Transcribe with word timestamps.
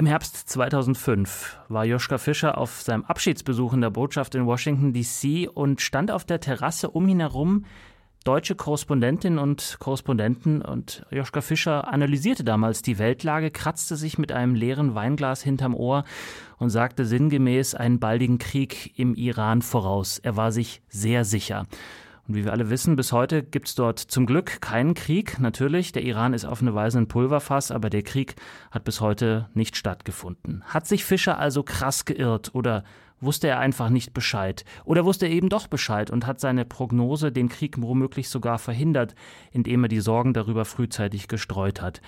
Im 0.00 0.06
Herbst 0.06 0.48
2005 0.48 1.58
war 1.68 1.84
Joschka 1.84 2.16
Fischer 2.16 2.56
auf 2.56 2.80
seinem 2.80 3.04
Abschiedsbesuch 3.04 3.74
in 3.74 3.82
der 3.82 3.90
Botschaft 3.90 4.34
in 4.34 4.46
Washington 4.46 4.94
DC 4.94 5.46
und 5.52 5.82
stand 5.82 6.10
auf 6.10 6.24
der 6.24 6.40
Terrasse 6.40 6.88
um 6.88 7.06
ihn 7.06 7.20
herum 7.20 7.66
deutsche 8.24 8.54
Korrespondentinnen 8.54 9.38
und 9.38 9.76
Korrespondenten 9.78 10.62
und 10.62 11.04
Joschka 11.10 11.42
Fischer 11.42 11.92
analysierte 11.92 12.44
damals 12.44 12.80
die 12.80 12.98
Weltlage, 12.98 13.50
kratzte 13.50 13.96
sich 13.96 14.16
mit 14.16 14.32
einem 14.32 14.54
leeren 14.54 14.94
Weinglas 14.94 15.42
hinterm 15.42 15.74
Ohr 15.74 16.04
und 16.56 16.70
sagte 16.70 17.04
sinngemäß 17.04 17.74
einen 17.74 18.00
baldigen 18.00 18.38
Krieg 18.38 18.98
im 18.98 19.14
Iran 19.14 19.60
voraus. 19.60 20.18
Er 20.18 20.34
war 20.34 20.50
sich 20.50 20.80
sehr 20.88 21.26
sicher. 21.26 21.66
Und 22.30 22.36
wie 22.36 22.44
wir 22.44 22.52
alle 22.52 22.70
wissen, 22.70 22.94
bis 22.94 23.10
heute 23.10 23.42
gibt 23.42 23.66
es 23.66 23.74
dort 23.74 23.98
zum 23.98 24.24
Glück 24.24 24.60
keinen 24.60 24.94
Krieg. 24.94 25.40
Natürlich, 25.40 25.90
der 25.90 26.04
Iran 26.04 26.32
ist 26.32 26.44
auf 26.44 26.62
eine 26.62 26.76
Weise 26.76 26.98
ein 26.98 27.08
Pulverfass, 27.08 27.72
aber 27.72 27.90
der 27.90 28.04
Krieg 28.04 28.36
hat 28.70 28.84
bis 28.84 29.00
heute 29.00 29.48
nicht 29.54 29.76
stattgefunden. 29.76 30.62
Hat 30.66 30.86
sich 30.86 31.04
Fischer 31.04 31.40
also 31.40 31.64
krass 31.64 32.04
geirrt 32.04 32.54
oder 32.54 32.84
wusste 33.20 33.48
er 33.48 33.58
einfach 33.58 33.88
nicht 33.88 34.14
Bescheid. 34.14 34.64
Oder 34.84 35.04
wusste 35.04 35.26
er 35.26 35.32
eben 35.32 35.48
doch 35.48 35.66
Bescheid 35.66 36.08
und 36.08 36.24
hat 36.24 36.38
seine 36.38 36.64
Prognose, 36.64 37.32
den 37.32 37.48
Krieg 37.48 37.82
womöglich 37.82 38.28
sogar 38.28 38.60
verhindert, 38.60 39.16
indem 39.50 39.82
er 39.82 39.88
die 39.88 40.00
Sorgen 40.00 40.32
darüber 40.32 40.64
frühzeitig 40.64 41.26
gestreut 41.26 41.82
hat. 41.82 42.00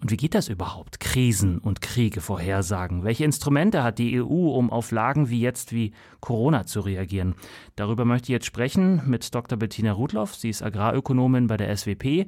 Und 0.00 0.12
wie 0.12 0.16
geht 0.16 0.34
das 0.34 0.48
überhaupt? 0.48 1.00
Krisen 1.00 1.58
und 1.58 1.80
Kriege 1.80 2.20
vorhersagen. 2.20 3.02
Welche 3.02 3.24
Instrumente 3.24 3.82
hat 3.82 3.98
die 3.98 4.20
EU, 4.22 4.50
um 4.50 4.70
auf 4.70 4.92
Lagen 4.92 5.28
wie 5.28 5.40
jetzt 5.40 5.72
wie 5.72 5.92
Corona 6.20 6.66
zu 6.66 6.80
reagieren? 6.80 7.34
Darüber 7.74 8.04
möchte 8.04 8.26
ich 8.26 8.34
jetzt 8.34 8.46
sprechen 8.46 9.02
mit 9.06 9.34
Dr. 9.34 9.58
Bettina 9.58 9.90
Rudloff. 9.92 10.36
Sie 10.36 10.50
ist 10.50 10.62
Agrarökonomin 10.62 11.48
bei 11.48 11.56
der 11.56 11.76
SWP 11.76 12.26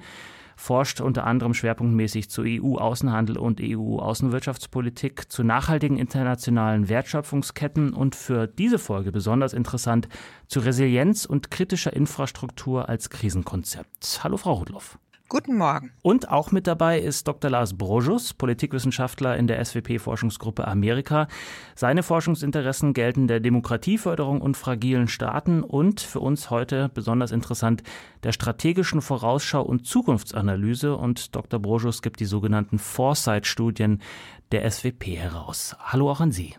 forscht 0.60 1.00
unter 1.00 1.26
anderem 1.26 1.54
schwerpunktmäßig 1.54 2.28
zu 2.28 2.42
EU-Außenhandel 2.44 3.38
und 3.38 3.60
EU-Außenwirtschaftspolitik, 3.62 5.32
zu 5.32 5.42
nachhaltigen 5.42 5.96
internationalen 5.96 6.90
Wertschöpfungsketten 6.90 7.94
und 7.94 8.14
für 8.14 8.46
diese 8.46 8.78
Folge 8.78 9.10
besonders 9.10 9.54
interessant 9.54 10.08
zu 10.48 10.60
Resilienz 10.60 11.24
und 11.24 11.50
kritischer 11.50 11.94
Infrastruktur 11.94 12.90
als 12.90 13.08
Krisenkonzept. 13.08 14.20
Hallo, 14.22 14.36
Frau 14.36 14.52
Rudloff. 14.52 14.98
Guten 15.30 15.56
Morgen. 15.56 15.92
Und 16.02 16.28
auch 16.28 16.50
mit 16.50 16.66
dabei 16.66 16.98
ist 16.98 17.28
Dr. 17.28 17.52
Lars 17.52 17.78
Brojus, 17.78 18.34
Politikwissenschaftler 18.34 19.36
in 19.36 19.46
der 19.46 19.64
SWP-Forschungsgruppe 19.64 20.66
Amerika. 20.66 21.28
Seine 21.76 22.02
Forschungsinteressen 22.02 22.94
gelten 22.94 23.28
der 23.28 23.38
Demokratieförderung 23.38 24.40
und 24.40 24.56
fragilen 24.56 25.06
Staaten 25.06 25.62
und 25.62 26.00
für 26.00 26.18
uns 26.18 26.50
heute 26.50 26.90
besonders 26.92 27.30
interessant 27.30 27.84
der 28.24 28.32
strategischen 28.32 29.02
Vorausschau 29.02 29.62
und 29.62 29.86
Zukunftsanalyse. 29.86 30.96
Und 30.96 31.36
Dr. 31.36 31.60
Brojus 31.60 32.02
gibt 32.02 32.18
die 32.18 32.24
sogenannten 32.24 32.80
Foresight-Studien 32.80 34.02
der 34.50 34.68
SWP 34.68 35.16
heraus. 35.16 35.76
Hallo 35.78 36.10
auch 36.10 36.18
an 36.18 36.32
Sie. 36.32 36.56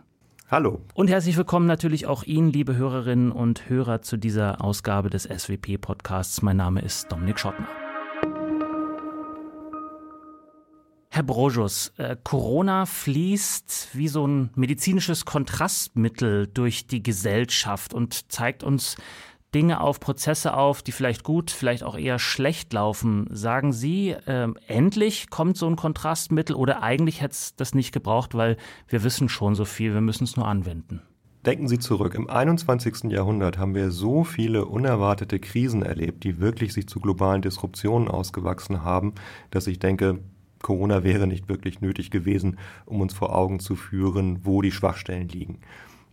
Hallo. 0.50 0.80
Und 0.94 1.10
herzlich 1.10 1.36
willkommen 1.36 1.66
natürlich 1.66 2.06
auch 2.06 2.24
Ihnen, 2.24 2.50
liebe 2.50 2.74
Hörerinnen 2.74 3.32
und 3.32 3.68
Hörer, 3.68 4.00
zu 4.00 4.16
dieser 4.16 4.64
Ausgabe 4.64 5.10
des 5.10 5.24
SWP-Podcasts. 5.24 6.40
Mein 6.40 6.56
Name 6.56 6.80
ist 6.80 7.12
Dominik 7.12 7.38
Schottner. 7.38 7.68
Herr 11.14 11.24
Brojus, 11.24 11.92
äh, 11.98 12.16
Corona 12.24 12.86
fließt 12.86 13.90
wie 13.92 14.08
so 14.08 14.26
ein 14.26 14.48
medizinisches 14.54 15.26
Kontrastmittel 15.26 16.46
durch 16.46 16.86
die 16.86 17.02
Gesellschaft 17.02 17.92
und 17.92 18.32
zeigt 18.32 18.62
uns 18.62 18.96
Dinge 19.54 19.82
auf, 19.82 20.00
Prozesse 20.00 20.54
auf, 20.54 20.80
die 20.80 20.90
vielleicht 20.90 21.22
gut, 21.22 21.50
vielleicht 21.50 21.82
auch 21.82 21.98
eher 21.98 22.18
schlecht 22.18 22.72
laufen. 22.72 23.26
Sagen 23.28 23.74
Sie, 23.74 24.12
äh, 24.12 24.48
endlich 24.66 25.28
kommt 25.28 25.58
so 25.58 25.66
ein 25.66 25.76
Kontrastmittel 25.76 26.56
oder 26.56 26.82
eigentlich 26.82 27.20
hätte 27.20 27.32
es 27.32 27.56
das 27.56 27.74
nicht 27.74 27.92
gebraucht, 27.92 28.34
weil 28.34 28.56
wir 28.88 29.04
wissen 29.04 29.28
schon 29.28 29.54
so 29.54 29.66
viel, 29.66 29.92
wir 29.92 30.00
müssen 30.00 30.24
es 30.24 30.38
nur 30.38 30.48
anwenden? 30.48 31.02
Denken 31.44 31.68
Sie 31.68 31.78
zurück, 31.78 32.14
im 32.14 32.30
21. 32.30 33.10
Jahrhundert 33.10 33.58
haben 33.58 33.74
wir 33.74 33.90
so 33.90 34.24
viele 34.24 34.64
unerwartete 34.64 35.40
Krisen 35.40 35.82
erlebt, 35.82 36.24
die 36.24 36.40
wirklich 36.40 36.72
sich 36.72 36.86
zu 36.86 37.00
globalen 37.00 37.42
Disruptionen 37.42 38.08
ausgewachsen 38.08 38.82
haben, 38.82 39.12
dass 39.50 39.66
ich 39.66 39.78
denke, 39.78 40.20
Corona 40.62 41.04
wäre 41.04 41.26
nicht 41.26 41.48
wirklich 41.48 41.80
nötig 41.80 42.10
gewesen, 42.10 42.58
um 42.86 43.00
uns 43.00 43.14
vor 43.14 43.34
Augen 43.34 43.60
zu 43.60 43.76
führen, 43.76 44.40
wo 44.44 44.62
die 44.62 44.72
Schwachstellen 44.72 45.28
liegen. 45.28 45.58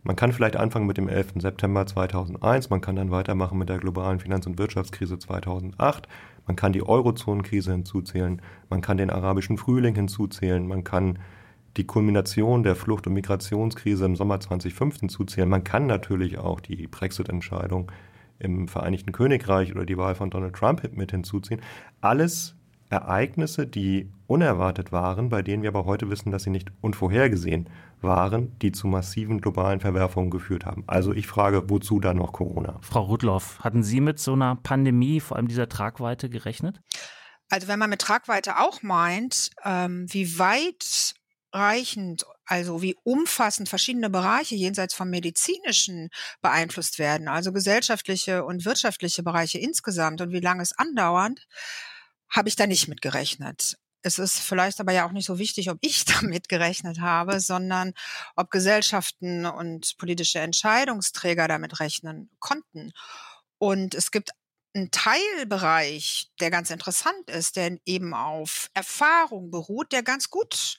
Man 0.04 0.16
kann 0.16 0.32
vielleicht 0.32 0.56
anfangen 0.56 0.88
mit 0.88 0.98
dem 0.98 1.10
11. 1.10 1.34
September 1.36 1.86
2001, 1.86 2.70
man 2.70 2.82
kann 2.82 2.96
dann 2.96 3.12
weitermachen 3.12 3.58
mit 3.58 3.70
der 3.70 3.80
globalen 3.80 4.20
Finanz- 4.20 4.48
und 4.48 4.58
Wirtschaftskrise 4.58 5.20
2008, 5.20 6.08
man 6.48 6.56
kann 6.56 6.74
die 6.74 6.84
Eurozonenkrise 6.84 7.74
hinzuzählen, 7.74 8.42
man 8.70 8.82
kann 8.82 8.98
den 8.98 9.10
arabischen 9.10 9.58
Frühling 9.58 9.96
hinzuzählen, 9.96 10.68
man 10.68 10.84
kann 10.84 11.20
die 11.78 11.86
Kulmination 11.86 12.64
der 12.64 12.76
Flucht- 12.76 13.08
und 13.08 13.14
Migrationskrise 13.14 14.06
im 14.06 14.16
Sommer 14.16 14.40
2015 14.40 15.10
hinzuzählen. 15.10 15.48
Man 15.48 15.64
kann 15.64 15.86
natürlich 15.86 16.38
auch 16.38 16.60
die 16.60 16.88
Brexit-Entscheidung 16.88 17.92
im 18.40 18.68
Vereinigten 18.68 19.12
Königreich 19.12 19.74
oder 19.76 19.86
die 19.86 19.98
Wahl 19.98 20.16
von 20.16 20.30
Donald 20.30 20.56
Trump 20.56 20.90
mit 20.96 21.12
hinzuziehen. 21.12 21.62
Alles 22.02 22.56
Ereignisse, 22.90 23.68
die 23.68 24.12
unerwartet 24.28 24.92
waren, 24.92 25.30
bei 25.30 25.42
denen 25.42 25.64
wir 25.64 25.70
aber 25.70 25.86
heute 25.86 26.10
wissen, 26.10 26.32
dass 26.32 26.44
sie 26.44 26.50
nicht 26.50 26.72
unvorhergesehen 26.82 27.70
waren, 28.02 28.58
die 28.60 28.72
zu 28.72 28.88
massiven 28.88 29.42
globalen 29.42 29.80
Verwerfungen 29.80 30.30
geführt 30.30 30.66
haben. 30.66 30.84
Also 30.88 31.14
ich 31.14 31.28
frage, 31.28 31.70
wozu 31.70 32.00
dann 32.00 32.18
noch 32.18 32.34
Corona? 32.34 32.80
Frau 32.82 33.04
Rudloff, 33.04 33.60
hatten 33.60 33.84
Sie 33.84 34.02
mit 34.02 34.20
so 34.20 34.34
einer 34.34 34.56
Pandemie, 34.56 35.20
vor 35.20 35.38
allem 35.38 35.48
dieser 35.48 35.70
Tragweite, 35.70 36.30
gerechnet? 36.30 36.82
Also 37.50 37.68
wenn 37.68 37.80
man 37.80 37.90
mit 37.90 38.02
Tragweite 38.02 38.60
auch 38.60 38.82
meint, 38.84 39.50
ähm, 39.66 40.06
wie 40.12 40.38
weit 40.38 41.16
reichend, 41.52 42.26
also 42.46 42.82
wie 42.82 42.96
umfassend 43.04 43.70
verschiedene 43.70 44.10
Bereiche 44.10 44.56
jenseits 44.56 44.94
vom 44.94 45.10
medizinischen 45.10 46.10
beeinflusst 46.42 47.00
werden, 47.00 47.28
also 47.28 47.52
gesellschaftliche 47.52 48.46
und 48.46 48.66
wirtschaftliche 48.66 49.24
Bereiche 49.24 49.58
insgesamt 49.58 50.22
und 50.22 50.32
wie 50.32 50.40
lange 50.40 50.62
es 50.62 50.78
andauert, 50.78 51.48
habe 52.30 52.50
ich 52.50 52.56
da 52.56 52.68
nicht 52.68 52.88
mit 52.88 53.02
gerechnet. 53.02 53.78
Es 54.02 54.18
ist 54.18 54.40
vielleicht 54.40 54.80
aber 54.80 54.94
ja 54.94 55.06
auch 55.06 55.12
nicht 55.12 55.26
so 55.26 55.40
wichtig, 55.40 55.70
ob 55.70 55.78
ich 55.82 56.06
damit 56.22 56.50
gerechnet 56.50 57.00
habe, 57.00 57.40
sondern 57.40 57.94
ob 58.36 58.52
Gesellschaften 58.52 59.46
und 59.46 59.98
politische 59.98 60.40
Entscheidungsträger 60.40 61.48
damit 61.48 61.80
rechnen 61.80 62.30
konnten. 62.40 62.92
Und 63.58 63.94
es 63.96 64.12
gibt 64.12 64.32
einen 64.74 64.92
Teilbereich, 64.92 66.30
der 66.40 66.52
ganz 66.52 66.70
interessant 66.70 67.30
ist, 67.30 67.56
der 67.56 67.78
eben 67.86 68.14
auf 68.14 68.70
Erfahrung 68.74 69.52
beruht, 69.52 69.92
der 69.92 70.04
ganz 70.04 70.30
gut 70.30 70.78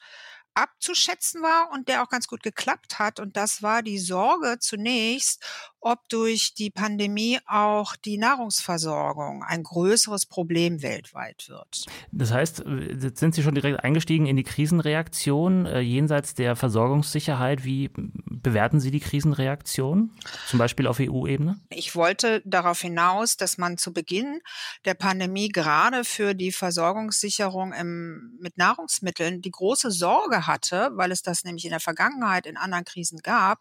abzuschätzen 0.55 1.43
war 1.43 1.71
und 1.73 1.89
der 1.89 2.03
auch 2.03 2.09
ganz 2.09 2.27
gut 2.27 2.43
geklappt 2.43 2.99
hat. 2.99 3.21
Und 3.21 3.37
das 3.37 3.63
war 3.63 3.83
die 3.83 3.99
Sorge 3.99 4.59
zunächst, 4.61 5.43
ob 5.81 6.09
durch 6.09 6.55
die 6.55 6.71
Pandemie 6.71 7.39
auch 7.47 7.97
die 7.97 8.19
Nahrungsversorgung 8.19 9.43
ein 9.43 9.63
größeres 9.63 10.27
Problem 10.27 10.83
weltweit 10.83 11.49
wird. 11.49 11.87
Das 12.13 12.33
heißt, 12.33 12.61
äh, 12.67 13.11
sind 13.15 13.35
Sie 13.35 13.43
schon 13.43 13.55
direkt 13.55 13.83
eingestiegen 13.83 14.27
in 14.27 14.37
die 14.37 14.43
Krisenreaktion 14.43 15.67
äh, 15.67 15.81
jenseits 15.81 16.35
der 16.35 16.57
Versorgungssicherheit? 16.57 17.65
Wie 17.65 17.91
bewerten 17.95 18.81
Sie 18.81 18.91
die 18.91 19.01
Krisenreaktion, 19.01 20.13
zum 20.47 20.59
Beispiel 20.59 20.87
auf 20.87 20.99
EU-Ebene? 21.01 21.61
Ich 21.71 21.95
wollte 21.95 22.43
darauf 22.45 22.81
hinaus, 22.81 23.37
dass 23.37 23.59
man 23.59 23.79
zu 23.79 23.93
Beginn 23.93 24.41
der 24.85 24.95
Pandemie 24.95 25.49
gerade 25.49 26.05
für 26.05 26.35
die 26.35 26.53
Versorgungssicherung 26.53 27.73
im, 27.73 28.39
mit 28.41 28.59
Nahrungsmitteln 28.59 29.41
die 29.41 29.51
große 29.51 29.91
Sorge 29.91 30.47
hatte, 30.47 30.91
weil 30.95 31.13
es 31.13 31.23
das 31.23 31.45
nämlich 31.45 31.65
in 31.65 31.71
der 31.71 31.81
Vergangenheit 31.81 32.47
in 32.47 32.57
anderen 32.57 32.85
Krisen 32.85 33.19
gab, 33.19 33.61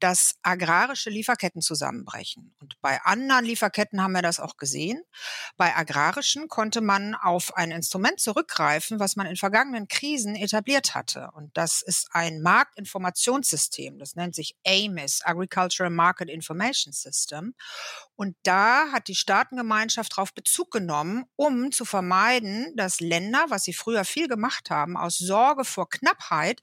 dass 0.00 0.36
agrarische 0.42 1.10
Lieferketten 1.10 1.57
Lieferketten 1.58 1.62
zusammenbrechen. 1.62 2.54
Und 2.60 2.80
bei 2.80 3.00
anderen 3.02 3.44
Lieferketten 3.44 4.02
haben 4.02 4.12
wir 4.12 4.22
das 4.22 4.40
auch 4.40 4.56
gesehen. 4.56 5.02
Bei 5.56 5.74
agrarischen 5.76 6.48
konnte 6.48 6.80
man 6.80 7.14
auf 7.14 7.56
ein 7.56 7.70
Instrument 7.70 8.20
zurückgreifen, 8.20 9.00
was 9.00 9.16
man 9.16 9.26
in 9.26 9.36
vergangenen 9.36 9.88
Krisen 9.88 10.36
etabliert 10.36 10.94
hatte. 10.94 11.30
Und 11.34 11.56
das 11.56 11.82
ist 11.82 12.08
ein 12.12 12.40
Marktinformationssystem. 12.40 13.98
Das 13.98 14.16
nennt 14.16 14.34
sich 14.34 14.56
AMIS, 14.66 15.22
Agricultural 15.24 15.90
Market 15.90 16.28
Information 16.28 16.92
System. 16.92 17.54
Und 18.16 18.36
da 18.42 18.90
hat 18.92 19.08
die 19.08 19.14
Staatengemeinschaft 19.14 20.12
darauf 20.12 20.34
Bezug 20.34 20.70
genommen, 20.70 21.24
um 21.36 21.70
zu 21.72 21.84
vermeiden, 21.84 22.74
dass 22.76 23.00
Länder, 23.00 23.46
was 23.48 23.64
sie 23.64 23.72
früher 23.74 24.04
viel 24.04 24.28
gemacht 24.28 24.70
haben, 24.70 24.96
aus 24.96 25.18
Sorge 25.18 25.64
vor 25.64 25.88
Knappheit, 25.88 26.60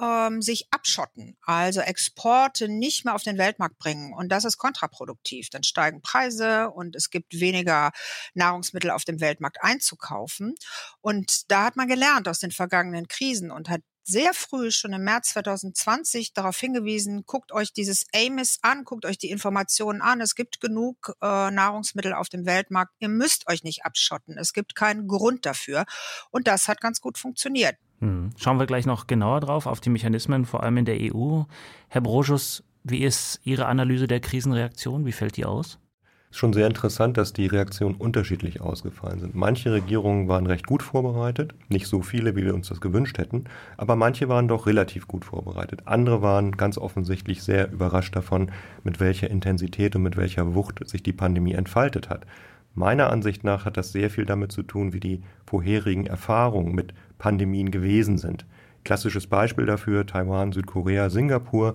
ähm, 0.00 0.42
sich 0.42 0.66
abschotten, 0.70 1.36
also 1.42 1.80
Exporte 1.80 2.68
nicht 2.68 3.04
mehr 3.04 3.14
auf 3.14 3.22
den 3.22 3.38
Weltmarkt 3.38 3.78
bringen. 3.78 4.12
Und 4.12 4.30
das 4.30 4.44
ist 4.44 4.58
kontraproduktiv. 4.58 5.50
Dann 5.50 5.64
steigen 5.64 6.02
Preise 6.02 6.70
und 6.70 6.96
es 6.96 7.10
gibt 7.10 7.38
weniger 7.40 7.92
Nahrungsmittel 8.34 8.90
auf 8.90 9.04
dem 9.04 9.20
Weltmarkt 9.20 9.62
einzukaufen. 9.62 10.54
Und 11.00 11.50
da 11.50 11.64
hat 11.64 11.76
man 11.76 11.88
gelernt 11.88 12.28
aus 12.28 12.38
den 12.38 12.52
vergangenen 12.52 13.08
Krisen 13.08 13.50
und 13.50 13.68
hat 13.68 13.82
sehr 14.04 14.34
früh, 14.34 14.70
schon 14.70 14.92
im 14.92 15.04
März 15.04 15.28
2020, 15.30 16.32
darauf 16.32 16.58
hingewiesen, 16.58 17.24
guckt 17.24 17.52
euch 17.52 17.72
dieses 17.72 18.04
AMIS 18.12 18.58
an, 18.62 18.84
guckt 18.84 19.04
euch 19.04 19.16
die 19.16 19.30
Informationen 19.30 20.00
an. 20.00 20.20
Es 20.20 20.34
gibt 20.34 20.60
genug 20.60 21.14
äh, 21.22 21.50
Nahrungsmittel 21.50 22.12
auf 22.12 22.28
dem 22.28 22.44
Weltmarkt. 22.44 22.92
Ihr 22.98 23.08
müsst 23.08 23.48
euch 23.48 23.62
nicht 23.62 23.84
abschotten. 23.84 24.36
Es 24.38 24.52
gibt 24.52 24.74
keinen 24.74 25.06
Grund 25.06 25.46
dafür. 25.46 25.84
Und 26.30 26.48
das 26.48 26.66
hat 26.66 26.80
ganz 26.80 27.00
gut 27.00 27.16
funktioniert. 27.16 27.76
Hm. 28.02 28.30
Schauen 28.36 28.58
wir 28.58 28.66
gleich 28.66 28.84
noch 28.84 29.06
genauer 29.06 29.40
drauf, 29.40 29.66
auf 29.66 29.80
die 29.80 29.88
Mechanismen, 29.88 30.44
vor 30.44 30.64
allem 30.64 30.76
in 30.76 30.84
der 30.84 30.98
EU. 31.00 31.42
Herr 31.88 32.00
Brojus, 32.00 32.64
wie 32.82 33.04
ist 33.04 33.40
Ihre 33.44 33.66
Analyse 33.66 34.08
der 34.08 34.18
Krisenreaktion? 34.18 35.06
Wie 35.06 35.12
fällt 35.12 35.36
die 35.36 35.44
aus? 35.44 35.78
Es 36.24 36.36
ist 36.36 36.40
schon 36.40 36.52
sehr 36.52 36.66
interessant, 36.66 37.16
dass 37.16 37.32
die 37.32 37.46
Reaktionen 37.46 37.94
unterschiedlich 37.94 38.60
ausgefallen 38.60 39.20
sind. 39.20 39.36
Manche 39.36 39.72
Regierungen 39.72 40.26
waren 40.26 40.46
recht 40.46 40.66
gut 40.66 40.82
vorbereitet, 40.82 41.54
nicht 41.68 41.86
so 41.86 42.02
viele, 42.02 42.34
wie 42.34 42.44
wir 42.44 42.54
uns 42.54 42.70
das 42.70 42.80
gewünscht 42.80 43.18
hätten, 43.18 43.44
aber 43.76 43.94
manche 43.94 44.28
waren 44.28 44.48
doch 44.48 44.66
relativ 44.66 45.06
gut 45.06 45.24
vorbereitet. 45.24 45.82
Andere 45.84 46.22
waren 46.22 46.52
ganz 46.52 46.78
offensichtlich 46.78 47.42
sehr 47.42 47.70
überrascht 47.70 48.16
davon, 48.16 48.50
mit 48.82 48.98
welcher 48.98 49.30
Intensität 49.30 49.94
und 49.94 50.02
mit 50.02 50.16
welcher 50.16 50.54
Wucht 50.56 50.88
sich 50.88 51.04
die 51.04 51.12
Pandemie 51.12 51.52
entfaltet 51.52 52.08
hat. 52.08 52.26
Meiner 52.74 53.10
Ansicht 53.10 53.44
nach 53.44 53.66
hat 53.66 53.76
das 53.76 53.92
sehr 53.92 54.08
viel 54.08 54.24
damit 54.24 54.50
zu 54.50 54.62
tun, 54.62 54.94
wie 54.94 55.00
die 55.00 55.22
vorherigen 55.44 56.06
Erfahrungen 56.06 56.74
mit 56.74 56.94
Pandemien 57.22 57.70
gewesen 57.70 58.18
sind. 58.18 58.44
Klassisches 58.84 59.28
Beispiel 59.28 59.64
dafür 59.64 60.04
Taiwan, 60.04 60.50
Südkorea, 60.50 61.08
Singapur, 61.08 61.74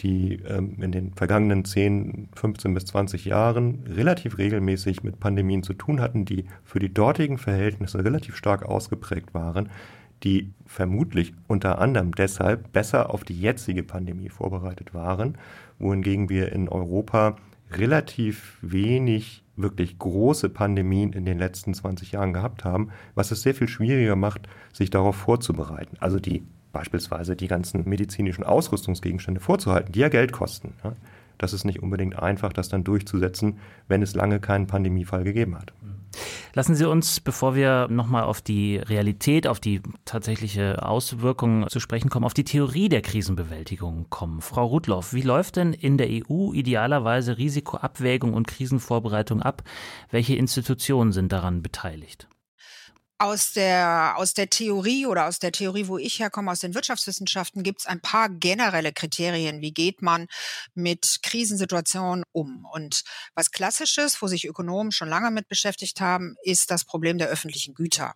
die 0.00 0.36
ähm, 0.48 0.76
in 0.80 0.92
den 0.92 1.12
vergangenen 1.14 1.64
10, 1.64 2.28
15 2.36 2.74
bis 2.74 2.84
20 2.84 3.24
Jahren 3.24 3.82
relativ 3.88 4.38
regelmäßig 4.38 5.02
mit 5.02 5.18
Pandemien 5.18 5.64
zu 5.64 5.74
tun 5.74 6.00
hatten, 6.00 6.24
die 6.24 6.46
für 6.62 6.78
die 6.78 6.94
dortigen 6.94 7.38
Verhältnisse 7.38 8.04
relativ 8.04 8.36
stark 8.36 8.64
ausgeprägt 8.64 9.34
waren, 9.34 9.68
die 10.22 10.52
vermutlich 10.64 11.34
unter 11.48 11.80
anderem 11.80 12.12
deshalb 12.12 12.72
besser 12.72 13.12
auf 13.12 13.24
die 13.24 13.38
jetzige 13.38 13.82
Pandemie 13.82 14.28
vorbereitet 14.28 14.94
waren, 14.94 15.36
wohingegen 15.80 16.28
wir 16.28 16.52
in 16.52 16.68
Europa 16.68 17.36
relativ 17.72 18.58
wenig 18.62 19.43
wirklich 19.56 19.98
große 19.98 20.48
Pandemien 20.48 21.12
in 21.12 21.24
den 21.24 21.38
letzten 21.38 21.74
20 21.74 22.12
Jahren 22.12 22.32
gehabt 22.32 22.64
haben, 22.64 22.90
was 23.14 23.30
es 23.30 23.42
sehr 23.42 23.54
viel 23.54 23.68
schwieriger 23.68 24.16
macht, 24.16 24.48
sich 24.72 24.90
darauf 24.90 25.16
vorzubereiten. 25.16 25.96
Also 26.00 26.18
die 26.18 26.42
beispielsweise 26.72 27.36
die 27.36 27.46
ganzen 27.48 27.88
medizinischen 27.88 28.44
Ausrüstungsgegenstände 28.44 29.40
vorzuhalten, 29.40 29.92
die 29.92 30.00
ja 30.00 30.08
Geld 30.08 30.32
kosten. 30.32 30.74
Das 31.38 31.52
ist 31.52 31.64
nicht 31.64 31.82
unbedingt 31.82 32.18
einfach, 32.18 32.52
das 32.52 32.68
dann 32.68 32.84
durchzusetzen, 32.84 33.58
wenn 33.88 34.02
es 34.02 34.14
lange 34.14 34.40
keinen 34.40 34.66
Pandemiefall 34.66 35.24
gegeben 35.24 35.56
hat. 35.56 35.72
Lassen 36.54 36.74
Sie 36.74 36.88
uns, 36.88 37.20
bevor 37.20 37.54
wir 37.54 37.88
nochmal 37.88 38.24
auf 38.24 38.40
die 38.40 38.76
Realität, 38.76 39.46
auf 39.46 39.60
die 39.60 39.80
tatsächliche 40.04 40.86
Auswirkung 40.86 41.68
zu 41.68 41.80
sprechen 41.80 42.10
kommen, 42.10 42.24
auf 42.24 42.34
die 42.34 42.44
Theorie 42.44 42.88
der 42.88 43.02
Krisenbewältigung 43.02 44.06
kommen. 44.10 44.40
Frau 44.40 44.66
Rudloff, 44.66 45.12
wie 45.12 45.22
läuft 45.22 45.56
denn 45.56 45.72
in 45.72 45.98
der 45.98 46.08
EU 46.08 46.52
idealerweise 46.52 47.38
Risikoabwägung 47.38 48.34
und 48.34 48.46
Krisenvorbereitung 48.46 49.42
ab? 49.42 49.62
Welche 50.10 50.36
Institutionen 50.36 51.12
sind 51.12 51.32
daran 51.32 51.62
beteiligt? 51.62 52.28
Aus 53.18 53.52
der, 53.52 54.14
aus 54.16 54.34
der 54.34 54.50
Theorie 54.50 55.06
oder 55.06 55.26
aus 55.26 55.38
der 55.38 55.52
Theorie, 55.52 55.86
wo 55.86 55.98
ich 55.98 56.18
herkomme, 56.18 56.50
aus 56.50 56.60
den 56.60 56.74
Wirtschaftswissenschaften, 56.74 57.62
gibt 57.62 57.80
es 57.80 57.86
ein 57.86 58.00
paar 58.00 58.28
generelle 58.28 58.92
Kriterien. 58.92 59.60
Wie 59.60 59.72
geht 59.72 60.02
man 60.02 60.26
mit 60.74 61.20
Krisensituationen 61.22 62.24
um? 62.32 62.66
Und 62.72 63.04
was 63.34 63.50
klassisches, 63.50 64.20
wo 64.20 64.26
sich 64.26 64.46
Ökonomen 64.46 64.92
schon 64.92 65.08
lange 65.08 65.30
mit 65.30 65.48
beschäftigt 65.48 66.00
haben, 66.00 66.36
ist 66.42 66.70
das 66.70 66.84
Problem 66.84 67.18
der 67.18 67.28
öffentlichen 67.28 67.74
Güter. 67.74 68.14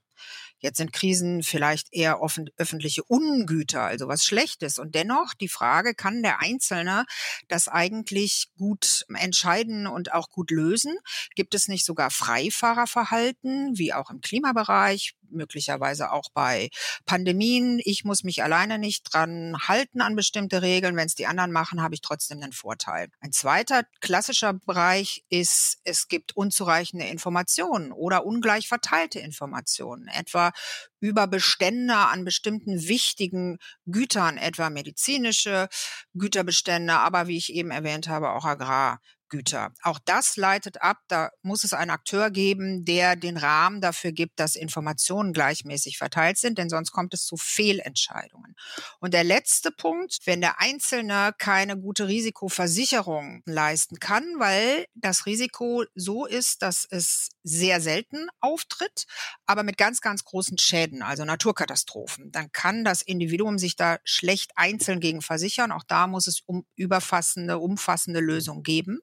Jetzt 0.60 0.78
sind 0.78 0.92
Krisen 0.92 1.42
vielleicht 1.42 1.88
eher 1.92 2.20
offen, 2.20 2.50
öffentliche 2.56 3.04
Ungüter, 3.04 3.82
also 3.82 4.08
was 4.08 4.24
Schlechtes. 4.24 4.78
Und 4.78 4.94
dennoch 4.94 5.34
die 5.34 5.48
Frage, 5.48 5.94
kann 5.94 6.22
der 6.22 6.40
Einzelne 6.40 7.04
das 7.48 7.68
eigentlich 7.68 8.48
gut 8.58 9.04
entscheiden 9.14 9.86
und 9.86 10.12
auch 10.12 10.30
gut 10.30 10.50
lösen? 10.50 10.98
Gibt 11.34 11.54
es 11.54 11.68
nicht 11.68 11.84
sogar 11.84 12.10
Freifahrerverhalten, 12.10 13.78
wie 13.78 13.92
auch 13.92 14.10
im 14.10 14.20
Klimabereich, 14.20 15.14
möglicherweise 15.30 16.10
auch 16.12 16.30
bei 16.32 16.70
Pandemien. 17.04 17.80
Ich 17.84 18.04
muss 18.04 18.24
mich 18.24 18.42
alleine 18.42 18.78
nicht 18.78 19.12
dran 19.12 19.56
halten 19.66 20.00
an 20.00 20.16
bestimmte 20.16 20.62
Regeln. 20.62 20.96
Wenn 20.96 21.06
es 21.06 21.14
die 21.14 21.26
anderen 21.26 21.52
machen, 21.52 21.82
habe 21.82 21.94
ich 21.94 22.00
trotzdem 22.00 22.42
einen 22.42 22.52
Vorteil. 22.52 23.08
Ein 23.20 23.32
zweiter 23.32 23.82
klassischer 24.00 24.54
Bereich 24.54 25.24
ist, 25.28 25.78
es 25.84 26.08
gibt 26.08 26.36
unzureichende 26.36 27.06
Informationen 27.06 27.92
oder 27.92 28.26
ungleich 28.26 28.68
verteilte 28.68 29.20
Informationen, 29.20 30.08
etwa 30.08 30.47
are 30.48 30.52
über 31.00 31.26
Bestände 31.26 31.96
an 31.96 32.24
bestimmten 32.24 32.88
wichtigen 32.88 33.58
Gütern, 33.86 34.36
etwa 34.36 34.70
medizinische 34.70 35.68
Güterbestände, 36.14 36.94
aber 36.94 37.28
wie 37.28 37.36
ich 37.36 37.52
eben 37.52 37.70
erwähnt 37.70 38.08
habe, 38.08 38.30
auch 38.30 38.44
Agrar. 38.44 39.00
Güter. 39.28 39.72
Auch 39.82 39.98
das 40.04 40.36
leitet 40.36 40.80
ab, 40.82 40.98
da 41.08 41.30
muss 41.42 41.64
es 41.64 41.72
einen 41.72 41.90
Akteur 41.90 42.30
geben, 42.30 42.84
der 42.84 43.16
den 43.16 43.36
Rahmen 43.36 43.80
dafür 43.80 44.12
gibt, 44.12 44.40
dass 44.40 44.56
Informationen 44.56 45.32
gleichmäßig 45.32 45.98
verteilt 45.98 46.38
sind, 46.38 46.58
denn 46.58 46.68
sonst 46.68 46.92
kommt 46.92 47.14
es 47.14 47.26
zu 47.26 47.36
Fehlentscheidungen. 47.36 48.56
Und 49.00 49.14
der 49.14 49.24
letzte 49.24 49.70
Punkt, 49.70 50.18
wenn 50.24 50.40
der 50.40 50.60
Einzelne 50.60 51.34
keine 51.38 51.78
gute 51.78 52.08
Risikoversicherung 52.08 53.42
leisten 53.44 53.98
kann, 53.98 54.24
weil 54.38 54.86
das 54.94 55.26
Risiko 55.26 55.84
so 55.94 56.26
ist, 56.26 56.62
dass 56.62 56.86
es 56.90 57.30
sehr 57.42 57.80
selten 57.80 58.28
auftritt, 58.40 59.06
aber 59.46 59.62
mit 59.62 59.76
ganz, 59.76 60.00
ganz 60.00 60.24
großen 60.24 60.58
Schäden, 60.58 60.87
also 61.02 61.24
Naturkatastrophen, 61.24 62.30
dann 62.32 62.50
kann 62.52 62.84
das 62.84 63.02
Individuum 63.02 63.58
sich 63.58 63.76
da 63.76 63.98
schlecht 64.04 64.52
einzeln 64.56 65.00
gegen 65.00 65.22
versichern. 65.22 65.72
Auch 65.72 65.84
da 65.84 66.06
muss 66.06 66.26
es 66.26 66.40
um 66.46 66.66
überfassende, 66.76 67.58
umfassende 67.58 68.20
Lösungen 68.20 68.62
geben. 68.62 69.00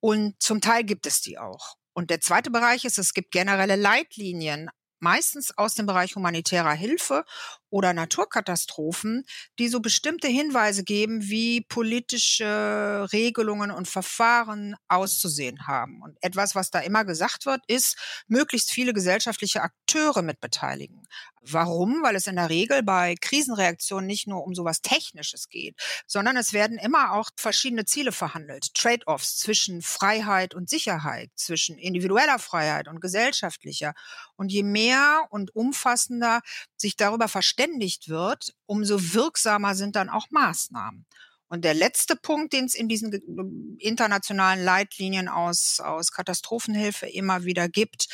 Und 0.00 0.34
zum 0.40 0.60
Teil 0.60 0.84
gibt 0.84 1.06
es 1.06 1.20
die 1.20 1.38
auch. 1.38 1.76
Und 1.92 2.10
der 2.10 2.20
zweite 2.20 2.50
Bereich 2.50 2.84
ist, 2.84 2.98
es 2.98 3.12
gibt 3.12 3.30
generelle 3.30 3.76
Leitlinien, 3.76 4.70
meistens 5.00 5.56
aus 5.56 5.74
dem 5.74 5.86
Bereich 5.86 6.14
humanitärer 6.14 6.72
Hilfe 6.72 7.24
oder 7.70 7.92
Naturkatastrophen, 7.92 9.24
die 9.58 9.68
so 9.68 9.80
bestimmte 9.80 10.28
Hinweise 10.28 10.84
geben, 10.84 11.22
wie 11.22 11.62
politische 11.62 13.06
Regelungen 13.12 13.70
und 13.70 13.88
Verfahren 13.88 14.76
auszusehen 14.88 15.66
haben. 15.66 16.02
Und 16.02 16.16
etwas, 16.20 16.54
was 16.54 16.70
da 16.70 16.80
immer 16.80 17.04
gesagt 17.04 17.46
wird, 17.46 17.60
ist, 17.66 17.96
möglichst 18.28 18.70
viele 18.70 18.92
gesellschaftliche 18.92 19.62
Akteure 19.62 20.22
mit 20.22 20.40
beteiligen. 20.40 21.02
Warum? 21.42 22.02
Weil 22.02 22.16
es 22.16 22.26
in 22.26 22.36
der 22.36 22.50
Regel 22.50 22.82
bei 22.82 23.14
Krisenreaktionen 23.20 24.06
nicht 24.06 24.26
nur 24.26 24.44
um 24.44 24.54
sowas 24.54 24.82
Technisches 24.82 25.48
geht, 25.48 25.74
sondern 26.06 26.36
es 26.36 26.52
werden 26.52 26.78
immer 26.78 27.12
auch 27.12 27.30
verschiedene 27.36 27.86
Ziele 27.86 28.12
verhandelt. 28.12 28.74
Trade-offs 28.74 29.38
zwischen 29.38 29.80
Freiheit 29.80 30.54
und 30.54 30.68
Sicherheit, 30.68 31.30
zwischen 31.36 31.78
individueller 31.78 32.38
Freiheit 32.38 32.88
und 32.88 33.00
gesellschaftlicher. 33.00 33.94
Und 34.36 34.52
je 34.52 34.62
mehr 34.62 35.26
und 35.30 35.54
umfassender 35.56 36.42
sich 36.76 36.96
darüber 36.96 37.28
verständigt 37.28 38.08
wird, 38.08 38.54
umso 38.66 39.14
wirksamer 39.14 39.74
sind 39.74 39.96
dann 39.96 40.10
auch 40.10 40.30
Maßnahmen. 40.30 41.06
Und 41.50 41.64
der 41.64 41.74
letzte 41.74 42.14
Punkt, 42.14 42.52
den 42.52 42.66
es 42.66 42.76
in 42.76 42.88
diesen 42.88 43.76
internationalen 43.80 44.64
Leitlinien 44.64 45.28
aus, 45.28 45.80
aus 45.80 46.12
Katastrophenhilfe 46.12 47.06
immer 47.06 47.44
wieder 47.44 47.68
gibt, 47.68 48.06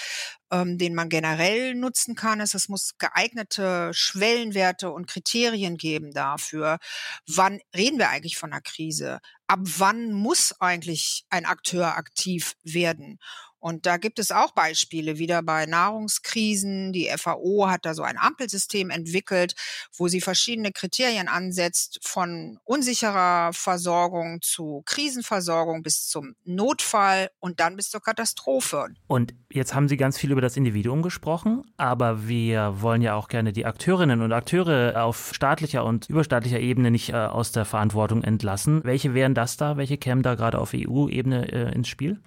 ähm, 0.50 0.78
den 0.78 0.94
man 0.94 1.10
generell 1.10 1.74
nutzen 1.74 2.14
kann, 2.14 2.40
ist, 2.40 2.54
es 2.54 2.70
muss 2.70 2.96
geeignete 2.96 3.90
Schwellenwerte 3.92 4.90
und 4.90 5.06
Kriterien 5.06 5.76
geben 5.76 6.12
dafür, 6.12 6.78
wann 7.26 7.60
reden 7.76 7.98
wir 7.98 8.08
eigentlich 8.08 8.38
von 8.38 8.52
einer 8.52 8.62
Krise? 8.62 9.20
Ab 9.48 9.60
wann 9.62 10.12
muss 10.12 10.58
eigentlich 10.58 11.26
ein 11.28 11.44
Akteur 11.44 11.94
aktiv 11.94 12.54
werden? 12.64 13.18
Und 13.66 13.84
da 13.84 13.96
gibt 13.96 14.20
es 14.20 14.30
auch 14.30 14.52
Beispiele 14.52 15.18
wieder 15.18 15.42
bei 15.42 15.66
Nahrungskrisen. 15.66 16.92
Die 16.92 17.10
FAO 17.16 17.66
hat 17.68 17.84
da 17.84 17.94
so 17.94 18.04
ein 18.04 18.16
Ampelsystem 18.16 18.90
entwickelt, 18.90 19.56
wo 19.96 20.06
sie 20.06 20.20
verschiedene 20.20 20.70
Kriterien 20.70 21.26
ansetzt, 21.26 21.98
von 22.00 22.60
unsicherer 22.62 23.52
Versorgung 23.52 24.40
zu 24.40 24.84
Krisenversorgung 24.86 25.82
bis 25.82 26.06
zum 26.06 26.36
Notfall 26.44 27.28
und 27.40 27.58
dann 27.58 27.74
bis 27.74 27.90
zur 27.90 28.00
Katastrophe. 28.00 28.86
Und 29.08 29.34
jetzt 29.50 29.74
haben 29.74 29.88
Sie 29.88 29.96
ganz 29.96 30.16
viel 30.16 30.30
über 30.30 30.40
das 30.40 30.56
Individuum 30.56 31.02
gesprochen, 31.02 31.64
aber 31.76 32.28
wir 32.28 32.80
wollen 32.82 33.02
ja 33.02 33.16
auch 33.16 33.26
gerne 33.26 33.52
die 33.52 33.66
Akteurinnen 33.66 34.22
und 34.22 34.32
Akteure 34.32 35.02
auf 35.02 35.32
staatlicher 35.34 35.84
und 35.84 36.08
überstaatlicher 36.08 36.60
Ebene 36.60 36.92
nicht 36.92 37.08
äh, 37.08 37.16
aus 37.16 37.50
der 37.50 37.64
Verantwortung 37.64 38.22
entlassen. 38.22 38.84
Welche 38.84 39.12
wären 39.12 39.34
das 39.34 39.56
da? 39.56 39.76
Welche 39.76 39.98
kämen 39.98 40.22
da 40.22 40.36
gerade 40.36 40.60
auf 40.60 40.70
EU-Ebene 40.72 41.50
äh, 41.50 41.74
ins 41.74 41.88
Spiel? 41.88 42.20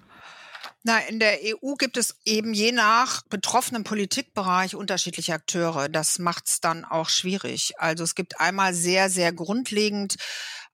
Na, 0.82 0.98
in 1.00 1.18
der 1.18 1.38
EU 1.44 1.74
gibt 1.74 1.98
es 1.98 2.16
eben 2.24 2.54
je 2.54 2.72
nach 2.72 3.22
betroffenem 3.28 3.84
Politikbereich 3.84 4.74
unterschiedliche 4.74 5.34
Akteure. 5.34 5.90
Das 5.90 6.18
macht 6.18 6.48
es 6.48 6.60
dann 6.60 6.86
auch 6.86 7.10
schwierig. 7.10 7.74
Also 7.78 8.02
es 8.02 8.14
gibt 8.14 8.40
einmal 8.40 8.72
sehr, 8.72 9.10
sehr 9.10 9.32
grundlegend 9.32 10.16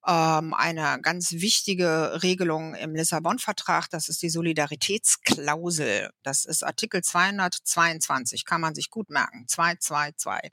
ähm, 0.06 0.54
eine 0.54 1.00
ganz 1.02 1.32
wichtige 1.32 2.22
Regelung 2.22 2.74
im 2.74 2.94
Lissabon-Vertrag. 2.94 3.90
Das 3.90 4.08
ist 4.08 4.22
die 4.22 4.30
Solidaritätsklausel. 4.30 6.10
Das 6.22 6.44
ist 6.44 6.62
Artikel 6.62 7.02
222, 7.02 8.44
kann 8.44 8.60
man 8.60 8.76
sich 8.76 8.90
gut 8.90 9.10
merken. 9.10 9.46
222. 9.48 10.52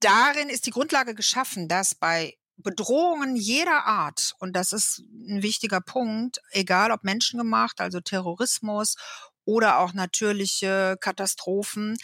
Darin 0.00 0.50
ist 0.50 0.66
die 0.66 0.70
Grundlage 0.70 1.14
geschaffen, 1.14 1.68
dass 1.68 1.94
bei 1.94 2.34
Bedrohungen 2.62 3.36
jeder 3.36 3.86
Art, 3.86 4.34
und 4.38 4.54
das 4.54 4.72
ist 4.72 5.02
ein 5.28 5.42
wichtiger 5.42 5.80
Punkt, 5.80 6.40
egal 6.50 6.90
ob 6.90 7.04
menschengemacht, 7.04 7.80
also 7.80 8.00
Terrorismus 8.00 8.96
oder 9.44 9.78
auch 9.78 9.92
natürliche 9.94 10.96
Katastrophen, 11.00 11.96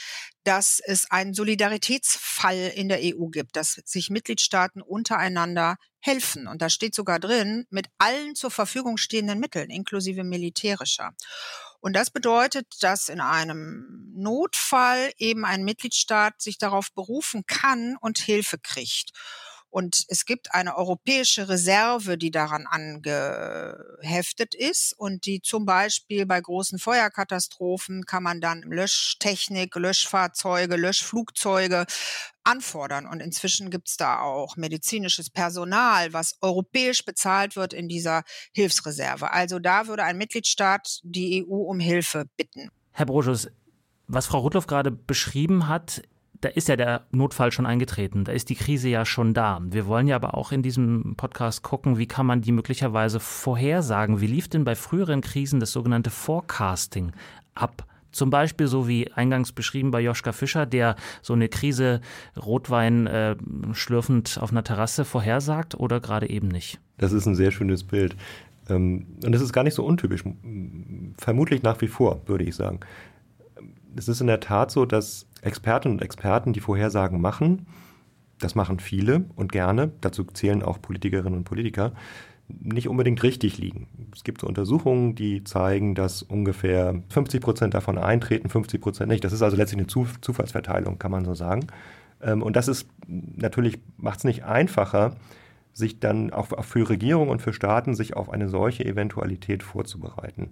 dass 0.45 0.81
es 0.85 1.11
einen 1.11 1.35
Solidaritätsfall 1.35 2.73
in 2.75 2.89
der 2.89 3.01
EU 3.03 3.27
gibt, 3.27 3.57
dass 3.57 3.81
sich 3.85 4.11
Mitgliedstaaten 4.11 4.83
untereinander 4.83 5.77
helfen. 6.01 6.47
Und 6.49 6.63
da 6.63 6.71
steht 6.71 6.95
sogar 6.95 7.21
drin, 7.21 7.67
mit 7.71 7.87
allen 7.99 8.35
zur 8.35 8.51
Verfügung 8.51 8.97
stehenden 8.97 9.39
Mitteln, 9.39 9.71
inklusive 9.71 10.25
militärischer. 10.25 11.13
Und 11.81 11.95
das 11.95 12.11
bedeutet, 12.11 12.67
dass 12.81 13.09
in 13.09 13.21
einem 13.21 14.13
Notfall 14.17 15.13
eben 15.19 15.45
ein 15.45 15.63
Mitgliedstaat 15.63 16.41
sich 16.41 16.59
darauf 16.59 16.93
berufen 16.93 17.45
kann 17.47 17.97
und 18.01 18.19
Hilfe 18.19 18.59
kriegt. 18.59 19.13
Und 19.77 20.07
es 20.09 20.25
gibt 20.25 20.55
eine 20.55 20.79
europäische 20.79 21.51
Reserve, 21.51 22.17
die 22.17 22.31
daran 22.31 22.65
angeheftet 22.67 24.55
ist 24.55 24.95
und 24.99 25.27
die 25.27 25.43
zum 25.43 25.67
Beispiel 25.67 26.25
bei 26.25 26.41
großen 26.41 26.79
Feuerkatastrophen 26.79 28.07
kann 28.07 28.23
man 28.23 28.41
dann 28.41 28.63
Löschtechnik, 28.63 29.77
Löschfahrzeuge, 29.77 30.77
Löschflugzeuge 30.77 31.85
anfordern. 32.43 33.07
Und 33.07 33.21
inzwischen 33.21 33.69
gibt 33.69 33.89
es 33.89 33.99
da 33.99 34.21
auch 34.21 34.57
medizinisches 34.57 35.29
Personal, 35.29 36.15
was 36.15 36.39
europäisch 36.41 37.05
bezahlt 37.05 37.55
wird 37.55 37.75
in 37.75 37.87
dieser 37.87 38.23
Hilfsreserve. 38.53 39.31
Also 39.31 39.59
da 39.59 39.89
würde 39.89 40.05
ein 40.05 40.17
Mitgliedstaat 40.17 41.01
die 41.03 41.45
EU 41.47 41.55
um 41.55 41.81
Hilfe 41.81 42.25
bitten. 42.39 42.71
Herr 42.93 43.05
Brojus, 43.05 43.49
was 44.07 44.25
Frau 44.25 44.39
Rudloff 44.39 44.69
gerade 44.69 44.91
beschrieben 44.91 45.69
hat, 45.69 46.01
da 46.41 46.49
ist 46.49 46.69
ja 46.69 46.77
der 46.77 47.03
Notfall 47.11 47.53
schon 47.53 47.67
eingetreten, 47.67 48.25
da 48.25 48.33
ist 48.33 48.51
die 48.51 48.55
Krise 48.55 48.89
ja 48.89 49.05
schon 49.05 49.35
da. 49.35 49.61
Wir 49.63 49.87
wollen 49.87 50.07
ja 50.07 50.17
aber 50.17 50.35
auch 50.35 50.53
in 50.53 50.63
diesem 50.63 51.15
Podcast 51.17 51.63
gucken, 51.63 51.99
wie 51.99 52.07
kann 52.07 52.27
man 52.27 52.43
die 52.43 52.53
möglicherweise 52.53 53.21
vorhersagen. 53.21 54.21
Wie 54.21 54.27
lief 54.27 54.49
denn 54.49 54.65
bei 54.65 54.75
früheren 54.75 55.21
Krisen 55.21 55.61
das 55.61 55.73
sogenannte 55.73 56.11
Forecasting 56.11 57.13
ab? 57.55 57.87
Zum 58.13 58.31
Beispiel 58.31 58.67
so 58.67 58.89
wie 58.89 59.13
eingangs 59.13 59.53
beschrieben 59.53 59.91
bei 59.91 60.01
Joschka 60.01 60.33
Fischer, 60.33 60.65
der 60.65 60.97
so 61.21 61.35
eine 61.35 61.49
Krise 61.49 62.01
Rotwein 62.37 63.07
äh, 63.07 63.37
schlürfend 63.73 64.39
auf 64.41 64.51
einer 64.51 64.65
Terrasse 64.65 65.05
vorhersagt 65.05 65.75
oder 65.75 66.01
gerade 66.01 66.31
eben 66.31 66.49
nicht? 66.49 66.81
Das 66.97 67.13
ist 67.13 67.27
ein 67.27 67.35
sehr 67.35 67.51
schönes 67.51 67.85
Bild. 67.85 68.17
Ähm, 68.71 69.07
und 69.23 69.33
das 69.33 69.43
ist 69.43 69.53
gar 69.53 69.65
nicht 69.65 69.75
so 69.75 69.85
untypisch. 69.85 70.25
Vermutlich 71.19 71.63
nach 71.63 71.81
wie 71.83 71.89
vor, 71.89 72.23
würde 72.27 72.45
ich 72.45 72.57
sagen. 72.57 72.81
Es 73.97 74.09
ist 74.09 74.21
in 74.21 74.27
der 74.27 74.41
Tat 74.41 74.71
so, 74.71 74.87
dass 74.87 75.26
Expertinnen 75.43 75.99
und 75.99 76.03
Experten 76.03 76.53
die 76.53 76.61
Vorhersagen 76.61 77.21
machen. 77.21 77.67
Das 78.39 78.55
machen 78.55 78.81
viele 78.81 79.25
und 79.35 79.53
gerne. 79.53 79.93
Dazu 80.01 80.25
zählen 80.25 80.63
auch 80.63 80.81
Politikerinnen 80.81 81.39
und 81.39 81.45
Politiker 81.45 81.93
nicht 82.49 82.89
unbedingt 82.89 83.23
richtig 83.23 83.59
liegen. 83.59 83.89
Es 84.15 84.23
gibt 84.23 84.41
so 84.41 84.47
Untersuchungen, 84.47 85.15
die 85.15 85.43
zeigen, 85.43 85.95
dass 85.95 86.23
ungefähr 86.23 87.03
50 87.09 87.41
Prozent 87.41 87.75
davon 87.75 87.99
eintreten, 87.99 88.49
50 88.49 88.81
Prozent 88.81 89.11
nicht. 89.11 89.25
Das 89.25 89.33
ist 89.33 89.43
also 89.43 89.57
letztlich 89.57 89.81
eine 89.81 89.89
Zufallsverteilung, 90.21 90.99
kann 90.99 91.11
man 91.11 91.25
so 91.25 91.35
sagen. 91.35 91.67
Ähm, 92.23 92.43
und 92.43 92.57
das 92.57 92.69
ist 92.69 92.89
natürlich, 93.09 93.81
macht 93.97 94.19
es 94.19 94.25
nicht 94.25 94.45
einfacher, 94.45 95.17
sich 95.73 96.01
dann 96.01 96.33
auch 96.33 96.65
für 96.65 96.89
Regierungen 96.89 97.31
und 97.31 97.43
für 97.43 97.53
Staaten 97.53 97.95
sich 97.95 98.17
auf 98.17 98.31
eine 98.31 98.49
solche 98.49 98.85
Eventualität 98.85 99.63
vorzubereiten. 99.63 100.51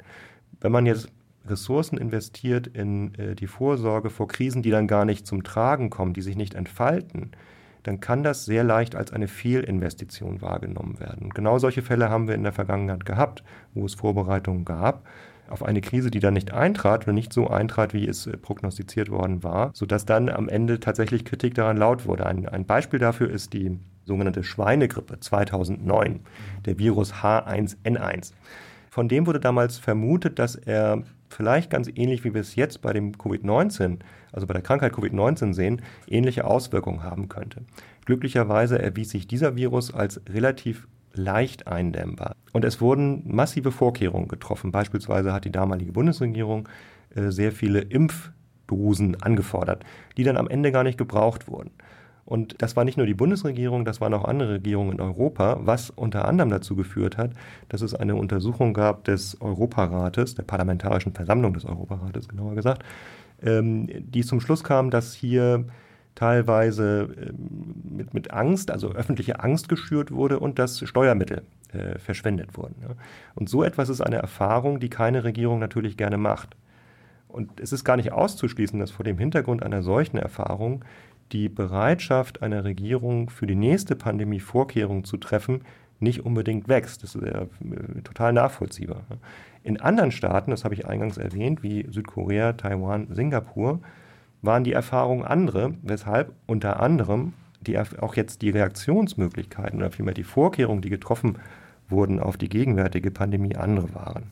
Wenn 0.61 0.73
man 0.73 0.85
jetzt 0.85 1.09
Ressourcen 1.47 1.99
investiert 1.99 2.67
in 2.67 3.15
äh, 3.15 3.35
die 3.35 3.47
Vorsorge 3.47 4.11
vor 4.11 4.29
Krisen, 4.29 4.63
die 4.63 4.71
dann 4.71 4.87
gar 4.87 5.05
nicht 5.05 5.27
zum 5.27 5.43
Tragen 5.43 5.91
kommen, 5.91 6.15
die 6.15 6.23
sich 6.23 6.37
nicht 6.37 6.55
entfalten, 6.55 7.33
dann 7.83 8.01
kann 8.01 8.23
das 8.23 8.47
sehr 8.47 8.65
leicht 8.65 8.97
als 8.97 9.13
eine 9.13 9.29
Fehlinvestition 9.29 10.41
wahrgenommen 10.41 11.01
werden. 11.01 11.25
Und 11.25 11.35
genau 11.35 11.59
solche 11.59 11.83
Fälle 11.83 12.09
haben 12.09 12.29
wir 12.29 12.35
in 12.35 12.43
der 12.43 12.53
Vergangenheit 12.53 13.05
gehabt, 13.05 13.45
wo 13.75 13.85
es 13.85 13.95
Vorbereitungen 13.95 14.65
gab 14.65 15.05
auf 15.49 15.63
eine 15.63 15.81
Krise, 15.81 16.11
die 16.11 16.21
dann 16.21 16.35
nicht 16.35 16.53
eintrat 16.53 17.05
oder 17.05 17.13
nicht 17.13 17.33
so 17.33 17.49
eintrat, 17.49 17.95
wie 17.95 18.09
es 18.09 18.27
äh, 18.27 18.37
prognostiziert 18.37 19.11
worden 19.11 19.43
war, 19.43 19.71
sodass 19.75 20.07
dann 20.07 20.29
am 20.29 20.49
Ende 20.49 20.81
tatsächlich 20.81 21.25
Kritik 21.25 21.55
daran 21.55 21.77
laut 21.77 22.07
wurde. 22.07 22.27
Ein, 22.27 22.49
ein 22.49 22.65
Beispiel 22.65 22.99
dafür 22.99 23.31
ist 23.31 23.53
die 23.53 23.79
sogenannte 24.05 24.43
Schweinegrippe 24.43 25.21
2009, 25.21 26.21
der 26.67 26.79
Virus 26.79 27.15
H1N1. 27.15 28.33
Von 28.91 29.09
dem 29.09 29.27
wurde 29.27 29.41
damals 29.41 29.79
vermutet, 29.79 30.39
dass 30.39 30.55
er 30.55 31.03
vielleicht 31.35 31.71
ganz 31.71 31.89
ähnlich 31.95 32.25
wie 32.25 32.35
wir 32.35 32.41
es 32.41 32.55
jetzt 32.55 32.81
bei 32.83 32.93
dem 32.93 33.13
Covid-19, 33.13 33.99
also 34.33 34.47
bei 34.47 34.55
der 34.55 34.63
Krankheit 34.63 34.93
Covid-19 34.93 35.53
sehen, 35.55 35.83
ähnliche 36.07 36.45
Auswirkungen 36.45 37.03
haben 37.03 37.29
könnte. 37.29 37.63
Glücklicherweise 38.05 38.81
erwies 38.81 39.11
sich 39.11 39.27
dieser 39.27 39.57
Virus 39.57 39.93
als 39.93 40.21
relativ 40.29 40.87
leicht 41.13 41.67
eindämmbar. 41.67 42.37
Und 42.53 42.65
es 42.65 42.81
wurden 42.81 43.23
massive 43.27 43.73
Vorkehrungen 43.73 44.29
getroffen. 44.29 44.73
Beispielsweise 44.73 45.33
hat 45.33 45.45
die 45.45 45.53
damalige 45.53 45.93
Bundesregierung 45.93 46.69
äh, 47.15 47.31
sehr 47.31 47.53
viele 47.53 47.81
Impfdosen 47.81 49.23
angefordert, 49.23 49.85
die 50.17 50.25
dann 50.25 50.37
am 50.37 50.49
Ende 50.49 50.73
gar 50.73 50.85
nicht 50.85 50.99
gebraucht 50.99 51.49
wurden. 51.49 51.71
Und 52.25 52.63
das 52.63 52.75
war 52.75 52.85
nicht 52.85 52.97
nur 52.97 53.07
die 53.07 53.15
Bundesregierung, 53.15 53.85
das 53.85 54.01
waren 54.01 54.15
auch 54.15 54.25
andere 54.25 54.55
Regierungen 54.55 54.93
in 54.93 55.01
Europa, 55.01 55.59
was 55.61 55.91
unter 55.91 56.27
anderem 56.27 56.51
dazu 56.51 56.75
geführt 56.75 57.19
hat, 57.19 57.33
dass 57.69 57.83
es 57.83 57.95
eine 57.95 58.17
Untersuchung 58.17 58.73
gab 58.73 59.05
des 59.05 59.41
Europarates, 59.41 60.35
der 60.35 60.45
Parlamentarischen 60.45 61.13
Versammlung 61.13 61.53
des 61.53 61.67
Europarates 61.67 62.29
genauer 62.29 62.55
gesagt, 62.55 62.83
ähm, 63.43 63.89
die 63.91 64.25
zum 64.25 64.41
Schluss 64.41 64.65
kam, 64.65 64.91
dass 64.91 65.13
hier 65.13 65.67
teilweise 66.15 67.09
ähm, 67.21 67.75
mit, 67.97 68.15
mit 68.15 68.31
Angst, 68.31 68.71
also 68.71 68.93
öffentliche 68.93 69.41
Angst 69.41 69.69
geschürt 69.69 70.11
wurde 70.11 70.39
und 70.39 70.59
dass 70.59 70.79
Steuermittel 70.79 71.43
äh, 71.73 71.99
verschwendet 71.99 72.57
wurden. 72.57 72.77
Und 73.35 73.49
so 73.49 73.63
etwas 73.65 73.89
ist 73.89 74.01
eine 74.01 74.17
Erfahrung, 74.17 74.81
die 74.81 74.89
keine 74.89 75.25
Regierung 75.25 75.59
natürlich 75.59 75.97
gerne 75.97 76.17
macht. 76.17 76.57
Und 77.29 77.59
es 77.61 77.73
ist 77.73 77.85
gar 77.85 77.97
nicht 77.97 78.13
auszuschließen, 78.13 78.79
dass 78.79 78.93
vor 78.93 79.05
dem 79.05 79.19
Hintergrund 79.19 79.65
einer 79.65 79.83
solchen 79.83 80.19
Erfahrung 80.19 80.85
die 81.33 81.49
Bereitschaft 81.49 82.43
einer 82.43 82.65
Regierung 82.65 83.31
für 83.31 83.47
die 83.47 83.55
nächste 83.55 83.97
Pandemie 83.97 84.41
Vorkehrungen 84.41 85.05
zu 85.05 85.17
treffen 85.17 85.63
nicht 86.01 86.25
unbedingt 86.25 86.69
wächst. 86.69 87.03
Das 87.03 87.15
ist 87.15 87.25
ja 87.25 87.43
äh, 87.43 88.03
total 88.03 88.33
nachvollziehbar. 88.33 89.05
In 89.63 89.81
anderen 89.81 90.13
Staaten, 90.13 90.51
das 90.51 90.65
habe 90.65 90.75
ich 90.75 90.87
eingangs 90.87 91.17
erwähnt, 91.17 91.63
wie 91.63 91.87
Südkorea, 91.91 92.53
Taiwan, 92.53 93.09
Singapur, 93.11 93.81
waren 94.43 94.65
die 94.65 94.73
Erfahrungen 94.73 95.25
andere, 95.25 95.75
weshalb 95.83 96.33
unter 96.47 96.81
anderem 96.81 97.33
die, 97.63 97.79
auch 97.79 98.15
jetzt 98.15 98.43
die 98.43 98.51
Reaktionsmöglichkeiten 98.51 99.79
oder 99.79 99.91
vielmehr 99.91 100.15
die 100.15 100.23
Vorkehrungen, 100.23 100.83
die 100.83 100.91
getroffen 100.91 101.39
wurden 101.89 102.21
auf 102.21 102.37
die 102.37 102.49
gegenwärtige 102.49 103.11
Pandemie, 103.11 103.57
andere 103.57 103.95
waren. 103.95 104.25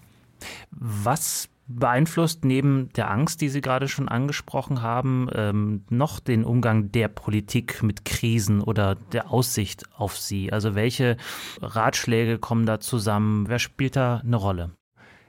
Was 0.70 1.48
beeinflusst 1.76 2.44
neben 2.44 2.88
der 2.96 3.10
Angst, 3.10 3.40
die 3.40 3.48
Sie 3.48 3.60
gerade 3.60 3.88
schon 3.88 4.08
angesprochen 4.08 4.82
haben, 4.82 5.28
ähm, 5.34 5.84
noch 5.90 6.20
den 6.20 6.44
Umgang 6.44 6.92
der 6.92 7.08
Politik 7.08 7.82
mit 7.82 8.04
Krisen 8.04 8.60
oder 8.60 8.94
der 8.94 9.30
Aussicht 9.30 9.84
auf 9.96 10.16
sie? 10.16 10.52
Also 10.52 10.74
welche 10.74 11.16
Ratschläge 11.60 12.38
kommen 12.38 12.66
da 12.66 12.80
zusammen? 12.80 13.48
Wer 13.48 13.58
spielt 13.58 13.96
da 13.96 14.22
eine 14.24 14.36
Rolle? 14.36 14.70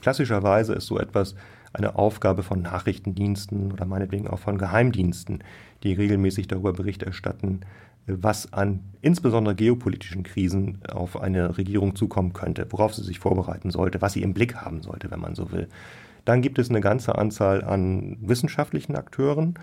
Klassischerweise 0.01 0.73
ist 0.73 0.88
so 0.88 1.00
etwas 1.00 1.35
eine 1.73 1.95
Aufgabe 1.95 2.43
von 2.43 2.62
Nachrichtendiensten 2.62 3.71
oder 3.71 3.85
meinetwegen 3.85 4.27
auch 4.27 4.39
von 4.39 4.57
Geheimdiensten, 4.57 5.43
die 5.83 5.93
regelmäßig 5.93 6.47
darüber 6.47 6.73
Bericht 6.73 7.03
erstatten, 7.03 7.62
was 8.05 8.51
an 8.51 8.81
insbesondere 9.01 9.55
geopolitischen 9.55 10.23
Krisen 10.23 10.79
auf 10.91 11.19
eine 11.19 11.57
Regierung 11.57 11.95
zukommen 11.95 12.33
könnte, 12.33 12.67
worauf 12.69 12.93
sie 12.93 13.03
sich 13.03 13.19
vorbereiten 13.19 13.71
sollte, 13.71 14.01
was 14.01 14.13
sie 14.13 14.21
im 14.21 14.33
Blick 14.33 14.55
haben 14.55 14.81
sollte, 14.81 15.09
wenn 15.09 15.19
man 15.19 15.35
so 15.35 15.51
will. 15.51 15.67
Dann 16.25 16.42
gibt 16.42 16.60
es 16.60 16.70
eine 16.70 16.82
ganze 16.82 17.15
Anzahl 17.15 17.63
an 17.63 18.18
wissenschaftlichen 18.22 18.96
Akteuren, 18.96 19.56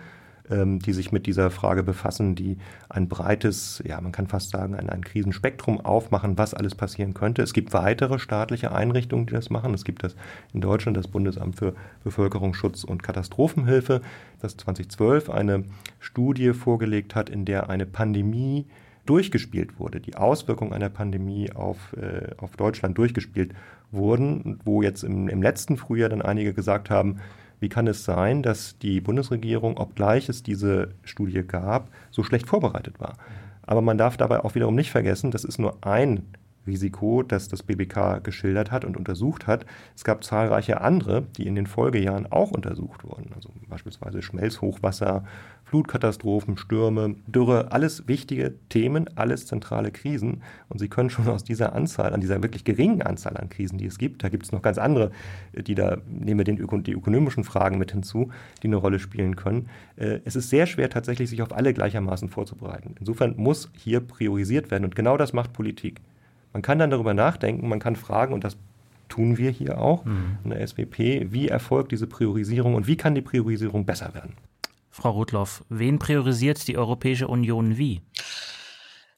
ähm, 0.51 0.81
die 0.81 0.93
sich 0.93 1.13
mit 1.13 1.27
dieser 1.27 1.51
Frage 1.51 1.83
befassen, 1.83 2.35
die 2.35 2.59
ein 2.89 3.09
breites, 3.09 3.83
ja, 3.87 4.01
man 4.01 4.13
kann 4.13 4.27
fast 4.27 4.51
sagen, 4.51 4.75
ein, 4.75 4.91
ein 4.91 5.05
Krisenspektrum 5.05 5.81
aufmachen, 5.81 6.39
was 6.39 6.55
alles 6.55 6.75
passieren 6.75 7.15
könnte. 7.15 7.43
Es 7.43 7.53
gibt 7.53 7.73
weitere 7.73 8.19
staatliche 8.19 8.73
Einrichtungen, 8.73 9.27
die 9.27 9.35
das 9.35 9.49
machen. 9.49 9.73
Es 9.75 9.85
gibt 9.85 10.03
das 10.03 10.17
in 10.53 10.61
Deutschland 10.61 10.97
das 10.97 11.09
Bundesamt 11.09 11.57
für 11.57 11.75
Bevölkerungsschutz 12.05 12.85
und 12.85 13.03
Katastrophenhilfe, 13.03 14.01
das 14.41 14.57
2012 14.57 15.31
eine 15.31 15.65
Studie 16.01 16.53
vorgelegt 16.53 17.15
hat, 17.15 17.31
in 17.31 17.45
der 17.45 17.71
eine 17.71 17.87
Pandemie 17.87 18.67
durchgespielt 19.07 19.79
wurde, 19.79 20.01
die 20.01 20.17
Auswirkungen 20.17 20.73
einer 20.73 20.89
Pandemie 20.91 21.53
auf, 21.53 21.95
äh, 21.95 22.35
auf 22.37 22.57
Deutschland 22.57 22.99
durchgespielt 22.99 23.55
wurden, 23.93 24.61
wo 24.65 24.83
jetzt 24.83 25.03
im, 25.03 25.29
im 25.29 25.43
letzten 25.43 25.77
Frühjahr 25.77 26.09
dann 26.09 26.23
einige 26.23 26.55
gesagt 26.55 26.91
haben, 26.91 27.17
wie 27.61 27.69
kann 27.69 27.87
es 27.87 28.05
sein, 28.05 28.43
dass 28.43 28.79
die 28.79 29.01
Bundesregierung, 29.01 29.77
obgleich 29.77 30.29
es 30.29 30.43
diese 30.43 30.95
Studie 31.05 31.43
gab, 31.43 31.89
so 32.11 32.23
schlecht 32.23 32.47
vorbereitet 32.47 33.01
war? 33.01 33.17
Aber 33.63 33.83
man 33.83 33.99
darf 33.99 34.17
dabei 34.17 34.41
auch 34.45 34.55
wiederum 34.55 34.75
nicht 34.75 34.91
vergessen, 34.91 35.31
das 35.31 35.45
ist 35.45 35.59
nur 35.59 35.77
ein 35.83 36.23
Risiko, 36.67 37.23
das 37.23 37.49
das 37.49 37.63
BBK 37.63 38.23
geschildert 38.23 38.71
hat 38.71 38.85
und 38.85 38.97
untersucht 38.97 39.47
hat. 39.47 39.67
Es 39.97 40.05
gab 40.05 40.25
zahlreiche 40.25 40.81
andere, 40.81 41.23
die 41.37 41.47
in 41.47 41.55
den 41.55 41.67
Folgejahren 41.67 42.31
auch 42.31 42.51
untersucht 42.51 43.05
wurden. 43.05 43.33
Also 43.35 43.51
beispielsweise 43.69 44.23
Schmelzhochwasser 44.23 45.25
Flutkatastrophen, 45.71 46.57
Stürme, 46.57 47.15
Dürre, 47.29 47.71
alles 47.71 48.09
wichtige 48.09 48.55
Themen, 48.71 49.09
alles 49.17 49.47
zentrale 49.47 49.93
Krisen. 49.93 50.43
Und 50.69 50.81
Sie 50.81 50.89
können 50.89 51.11
schon 51.11 51.29
aus 51.29 51.45
dieser 51.45 51.77
Anzahl, 51.77 52.13
an 52.13 52.21
dieser 52.21 52.43
wirklich 52.43 52.65
geringen 52.65 53.03
Anzahl 53.03 53.37
an 53.37 53.49
Krisen, 53.51 53.79
die 53.79 53.87
es 53.87 53.97
gibt, 53.97 54.25
da 54.25 54.31
gibt 54.31 54.47
es 54.47 54.51
noch 54.51 54.63
ganz 54.63 54.79
andere, 54.79 55.13
die 55.53 55.77
da, 55.77 55.99
nehmen 56.09 56.41
wir 56.41 56.45
den, 56.45 56.57
die 56.83 56.93
ökonomischen 56.93 57.45
Fragen 57.45 57.79
mit 57.79 57.93
hinzu, 57.93 58.33
die 58.65 58.67
eine 58.67 58.75
Rolle 58.75 58.99
spielen 58.99 59.37
können. 59.37 59.69
Äh, 59.95 60.19
es 60.25 60.35
ist 60.35 60.51
sehr 60.51 60.67
schwer, 60.67 60.91
tatsächlich 60.91 61.31
sich 61.31 61.41
auf 61.41 61.53
alle 61.53 61.73
gleichermaßen 61.73 62.29
vorzubereiten. 62.29 62.97
Insofern 62.99 63.35
muss 63.37 63.71
hier 63.77 64.01
priorisiert 64.01 64.73
werden. 64.73 64.83
Und 64.83 64.97
genau 64.97 65.17
das 65.17 65.33
macht 65.33 65.53
Politik. 65.53 66.01
Man 66.53 66.63
kann 66.63 66.81
dann 66.81 66.91
darüber 66.91 67.15
nachdenken, 67.15 67.69
man 67.69 67.79
kann 67.79 67.95
fragen, 67.95 68.35
und 68.35 68.43
das 68.43 68.57
tun 69.09 69.39
wir 69.39 69.51
hier 69.51 69.81
auch 69.81 70.05
mhm. 70.05 70.39
in 70.43 70.51
der 70.51 70.67
SWP, 70.67 71.31
wie 71.31 71.47
erfolgt 71.47 71.93
diese 71.93 72.09
Priorisierung 72.09 72.75
und 72.75 72.89
wie 72.89 72.97
kann 72.97 73.15
die 73.15 73.23
Priorisierung 73.23 73.87
besser 73.87 74.15
werden? 74.15 74.33
Frau 74.91 75.11
Rudloff, 75.11 75.65
wen 75.69 75.99
priorisiert 75.99 76.67
die 76.67 76.77
Europäische 76.77 77.29
Union 77.29 77.79
wie? 77.79 78.03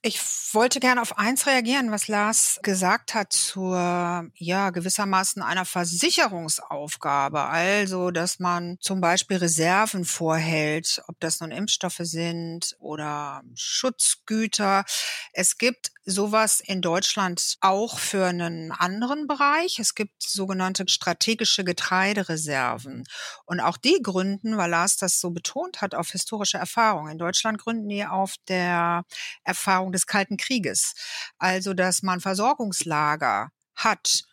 Ich 0.04 0.20
wollte 0.52 0.80
gerne 0.80 1.00
auf 1.00 1.16
eins 1.16 1.46
reagieren, 1.46 1.92
was 1.92 2.08
Lars 2.08 2.58
gesagt 2.62 3.14
hat 3.14 3.32
zur, 3.32 4.26
ja, 4.34 4.70
gewissermaßen 4.70 5.42
einer 5.42 5.64
Versicherungsaufgabe. 5.64 7.40
Also, 7.44 8.10
dass 8.10 8.40
man 8.40 8.78
zum 8.80 9.00
Beispiel 9.00 9.36
Reserven 9.36 10.04
vorhält, 10.04 11.00
ob 11.06 11.20
das 11.20 11.40
nun 11.40 11.52
Impfstoffe 11.52 12.00
sind 12.00 12.74
oder 12.80 13.42
Schutzgüter. 13.54 14.84
Es 15.32 15.56
gibt 15.56 15.92
sowas 16.04 16.60
in 16.60 16.80
Deutschland 16.80 17.56
auch 17.60 17.98
für 17.98 18.26
einen 18.26 18.72
anderen 18.72 19.26
Bereich. 19.26 19.78
Es 19.78 19.94
gibt 19.94 20.22
sogenannte 20.22 20.84
strategische 20.88 21.64
Getreidereserven. 21.64 23.04
Und 23.46 23.60
auch 23.60 23.76
die 23.76 24.00
gründen, 24.02 24.56
weil 24.56 24.70
Lars 24.70 24.96
das 24.96 25.20
so 25.20 25.30
betont 25.30 25.80
hat, 25.80 25.94
auf 25.94 26.10
historische 26.10 26.58
Erfahrung. 26.58 27.08
In 27.08 27.18
Deutschland 27.18 27.58
gründen 27.58 27.88
die 27.88 28.04
auf 28.04 28.34
der 28.48 29.04
Erfahrung 29.44 29.92
des 29.92 30.06
Kalten 30.06 30.36
Krieges. 30.36 30.94
Also, 31.38 31.74
dass 31.74 32.02
man 32.02 32.20
Versorgungslager 32.20 33.50
hat 33.74 34.24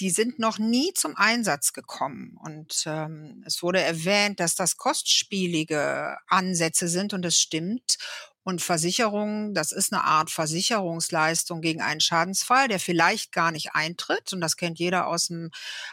die 0.00 0.10
sind 0.10 0.38
noch 0.38 0.58
nie 0.58 0.92
zum 0.94 1.16
Einsatz 1.16 1.72
gekommen. 1.72 2.36
Und 2.42 2.84
ähm, 2.86 3.44
es 3.46 3.62
wurde 3.62 3.80
erwähnt, 3.80 4.40
dass 4.40 4.54
das 4.54 4.76
kostspielige 4.76 6.16
Ansätze 6.26 6.88
sind 6.88 7.14
und 7.14 7.24
es 7.24 7.38
stimmt. 7.38 7.98
Und 8.44 8.62
Versicherung, 8.62 9.54
das 9.54 9.72
ist 9.72 9.92
eine 9.92 10.04
Art 10.04 10.30
Versicherungsleistung 10.30 11.60
gegen 11.60 11.80
einen 11.80 12.00
Schadensfall, 12.00 12.68
der 12.68 12.80
vielleicht 12.80 13.32
gar 13.32 13.52
nicht 13.52 13.74
eintritt. 13.74 14.32
Und 14.32 14.40
das 14.40 14.56
kennt 14.56 14.78
jeder 14.78 15.06
aus 15.06 15.28
dem 15.28 15.50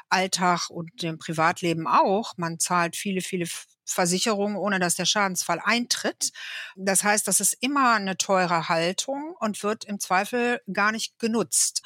Alltag 0.10 0.70
und 0.70 1.01
dem 1.01 1.20
Privatleben 1.20 1.88
auch. 1.88 2.34
Man 2.38 2.60
zahlt 2.60 2.96
viele, 2.96 3.22
viele 3.22 3.48
Versicherungen, 3.86 4.56
ohne 4.56 4.79
dass 4.79 4.96
der 4.96 5.06
Schadensfall 5.06 5.60
eintritt. 5.63 6.32
Das 6.75 7.03
heißt, 7.03 7.27
das 7.27 7.39
ist 7.39 7.58
immer 7.60 7.94
eine 7.94 8.18
teure 8.18 8.70
Haltung 8.70 9.36
und 9.39 9.62
wird 9.63 9.86
im 9.86 10.00
Zweifel 10.00 10.62
gar 10.72 10.91
nicht 10.91 11.18
genutzt. 11.20 11.82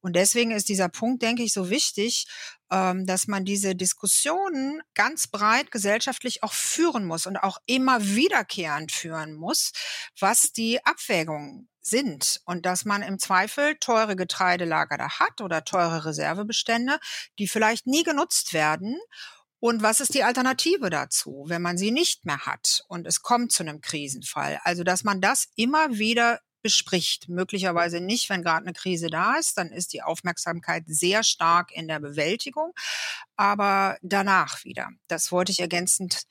Und 0.00 0.14
deswegen 0.16 0.52
ist 0.52 0.68
dieser 0.68 0.88
Punkt, 0.88 1.22
denke 1.22 1.42
ich, 1.42 1.52
so 1.52 1.70
wichtig, 1.70 2.26
dass 2.70 3.26
man 3.26 3.44
diese 3.44 3.74
Diskussionen 3.74 4.80
ganz 4.94 5.26
breit 5.26 5.70
gesellschaftlich 5.70 6.42
auch 6.42 6.52
führen 6.52 7.04
muss 7.04 7.26
und 7.26 7.36
auch 7.36 7.58
immer 7.66 8.02
wiederkehrend 8.04 8.92
führen 8.92 9.34
muss, 9.34 9.72
was 10.18 10.52
die 10.52 10.84
Abwägungen 10.84 11.68
sind 11.80 12.40
und 12.44 12.66
dass 12.66 12.84
man 12.84 13.02
im 13.02 13.18
Zweifel 13.18 13.76
teure 13.80 14.14
Getreidelager 14.14 14.98
da 14.98 15.18
hat 15.18 15.40
oder 15.40 15.64
teure 15.64 16.04
Reservebestände, 16.04 16.98
die 17.38 17.48
vielleicht 17.48 17.86
nie 17.86 18.04
genutzt 18.04 18.52
werden 18.52 18.96
und 19.60 19.82
was 19.82 20.00
ist 20.00 20.14
die 20.14 20.24
Alternative 20.24 20.88
dazu, 20.88 21.44
wenn 21.46 21.60
man 21.60 21.76
sie 21.76 21.90
nicht 21.90 22.24
mehr 22.24 22.46
hat 22.46 22.82
und 22.88 23.06
es 23.06 23.20
kommt 23.20 23.52
zu 23.52 23.62
einem 23.62 23.82
Krisenfall? 23.82 24.58
Also, 24.64 24.84
dass 24.84 25.04
man 25.04 25.20
das 25.20 25.48
immer 25.54 25.98
wieder 25.98 26.40
bespricht. 26.62 27.28
Möglicherweise 27.28 28.00
nicht, 28.00 28.28
wenn 28.30 28.42
gerade 28.42 28.64
eine 28.66 28.72
Krise 28.72 29.08
da 29.08 29.36
ist, 29.36 29.58
dann 29.58 29.72
ist 29.72 29.92
die 29.92 30.02
Aufmerksamkeit 30.02 30.84
sehr 30.86 31.22
stark 31.22 31.72
in 31.72 31.88
der 31.88 32.00
Bewältigung, 32.00 32.72
aber 33.36 33.96
danach 34.02 34.64
wieder. 34.64 34.88
Das 35.08 35.32
wollte 35.32 35.52
ich 35.52 35.60
ergänzend 35.60 36.22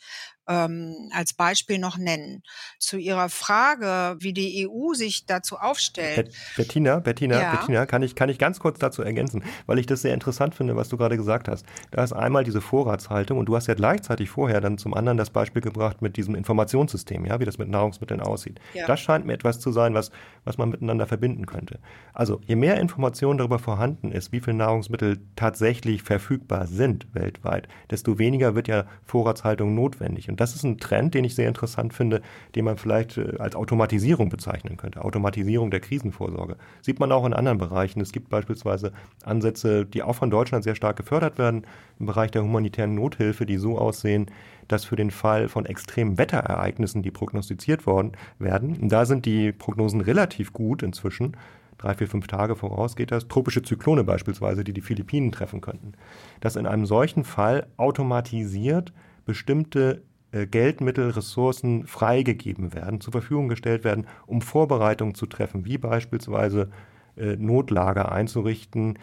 ähm, 0.50 1.10
als 1.14 1.34
Beispiel 1.34 1.78
noch 1.78 1.98
nennen. 1.98 2.42
Zu 2.80 2.98
Ihrer 2.98 3.30
Frage, 3.30 4.18
wie 4.20 4.34
die 4.34 4.68
EU 4.68 4.94
sich 4.94 5.26
dazu 5.26 5.58
aufstellt. 5.58 6.34
Bettina, 6.58 7.00
Bettina, 7.00 7.40
ja. 7.40 7.52
Bettina, 7.52 7.86
kann 7.86 8.02
ich, 8.02 8.16
kann 8.16 8.30
ich 8.30 8.40
ganz 8.40 8.60
kurz 8.60 8.80
dazu 8.80 9.04
ergänzen, 9.04 9.44
weil 9.68 9.78
ich 9.78 9.86
das 9.86 10.02
sehr 10.02 10.14
interessant 10.14 10.56
finde, 10.56 10.76
was 10.76 10.90
du 10.90 10.98
gerade 10.98 11.16
gesagt 11.16 11.48
hast. 11.48 11.66
Da 11.92 12.04
ist 12.04 12.14
einmal 12.14 12.44
diese 12.44 12.62
Vorratshaltung 12.62 13.38
und 13.38 13.46
du 13.46 13.56
hast 13.56 13.68
ja 13.68 13.76
gleichzeitig 13.76 14.30
vorher 14.30 14.60
dann 14.60 14.78
zum 14.78 14.94
anderen 14.94 15.18
das 15.18 15.30
Beispiel 15.30 15.62
gebracht 15.62 16.02
mit 16.02 16.18
diesem 16.18 16.34
Informationssystem, 16.34 17.26
ja, 17.26 17.40
wie 17.40 17.46
das 17.46 17.60
mit 17.60 17.70
Nahrungsmitteln 17.70 18.20
aussieht. 18.20 18.60
Ja. 18.74 18.88
Das 18.88 19.00
scheint 19.00 19.26
mir 19.26 19.34
etwas 19.34 19.60
zu 19.60 19.72
sein, 19.72 19.94
was, 19.94 20.12
was 20.46 20.58
man 20.58 20.70
miteinander 20.70 21.06
verbinden 21.06 21.46
könnte. 21.46 21.80
Also, 22.14 22.42
je 22.46 22.56
mehr 22.56 22.80
Information 22.80 23.38
darüber 23.38 23.60
vorhanden 23.60 24.12
ist, 24.12 24.32
wie 24.32 24.40
viele 24.40 24.58
Nahrungsmittel 24.58 25.20
tatsächlich 25.36 26.02
verfügbar 26.02 26.66
sind 26.66 27.08
weltweit, 27.14 27.68
desto 27.92 28.18
weniger 28.18 28.56
wird 28.56 28.68
ja 28.68 28.86
Vorratshaltung 29.04 29.76
notwendig. 29.76 30.30
Und 30.30 30.39
das 30.40 30.56
ist 30.56 30.64
ein 30.64 30.78
Trend, 30.78 31.14
den 31.14 31.26
ich 31.26 31.36
sehr 31.36 31.48
interessant 31.48 31.94
finde, 31.94 32.22
den 32.56 32.66
man 32.66 32.78
vielleicht 32.78 33.18
äh, 33.18 33.36
als 33.40 33.56
Automatisierung 33.56 34.30
bezeichnen 34.30 34.78
könnte. 34.78 35.04
Automatisierung 35.04 35.70
der 35.70 35.82
Krisenvorsorge. 35.82 36.56
Sieht 36.82 37.00
man 37.00 37.12
auch 37.12 37.26
in 37.26 37.34
anderen 37.34 37.58
Bereichen. 37.58 38.00
Es 38.00 38.12
gibt 38.12 38.30
beispielsweise 38.30 38.94
Ansätze, 39.24 39.86
die 39.86 40.02
auch 40.02 40.16
von 40.16 40.30
Deutschland 40.30 40.64
sehr 40.64 40.76
stark 40.76 40.96
gefördert 40.96 41.38
werden, 41.38 41.64
im 42.00 42.06
Bereich 42.06 42.32
der 42.32 42.44
humanitären 42.44 42.96
Nothilfe, 42.96 43.46
die 43.46 43.58
so 43.58 43.78
aussehen, 43.78 44.28
dass 44.70 44.86
für 44.86 44.96
den 44.96 45.12
Fall 45.12 45.50
von 45.50 45.66
extremen 45.66 46.18
Wetterereignissen, 46.18 47.02
die 47.02 47.12
prognostiziert 47.12 47.86
worden 47.86 48.14
werden, 48.38 48.88
da 48.88 49.06
sind 49.06 49.26
die 49.26 49.52
Prognosen 49.52 50.00
relativ 50.00 50.54
gut 50.54 50.84
inzwischen, 50.84 51.36
drei, 51.78 51.96
vier, 51.96 52.08
fünf 52.08 52.28
Tage 52.28 52.56
voraus 52.56 52.96
geht 52.96 53.12
das, 53.12 53.28
tropische 53.28 53.64
Zyklone 53.64 54.04
beispielsweise, 54.04 54.64
die 54.64 54.74
die 54.74 54.82
Philippinen 54.82 55.32
treffen 55.32 55.62
könnten, 55.62 55.94
dass 56.40 56.56
in 56.56 56.66
einem 56.66 56.86
solchen 56.86 57.24
Fall 57.24 57.68
automatisiert 57.78 58.94
bestimmte 59.26 60.04
Geldmittel, 60.32 61.10
Ressourcen 61.10 61.88
freigegeben 61.88 62.74
werden, 62.74 63.02
zur 63.02 63.12
Verfügung 63.12 63.48
gestellt 63.48 63.84
werden, 63.84 64.06
um 64.28 64.42
Vorbereitungen 64.42 65.16
zu 65.16 65.26
treffen, 65.26 65.66
wie 65.66 65.78
beispielsweise 65.78 66.70
äh, 67.18 67.36
Notlager 67.36 68.12
einzurichten. 68.12 69.00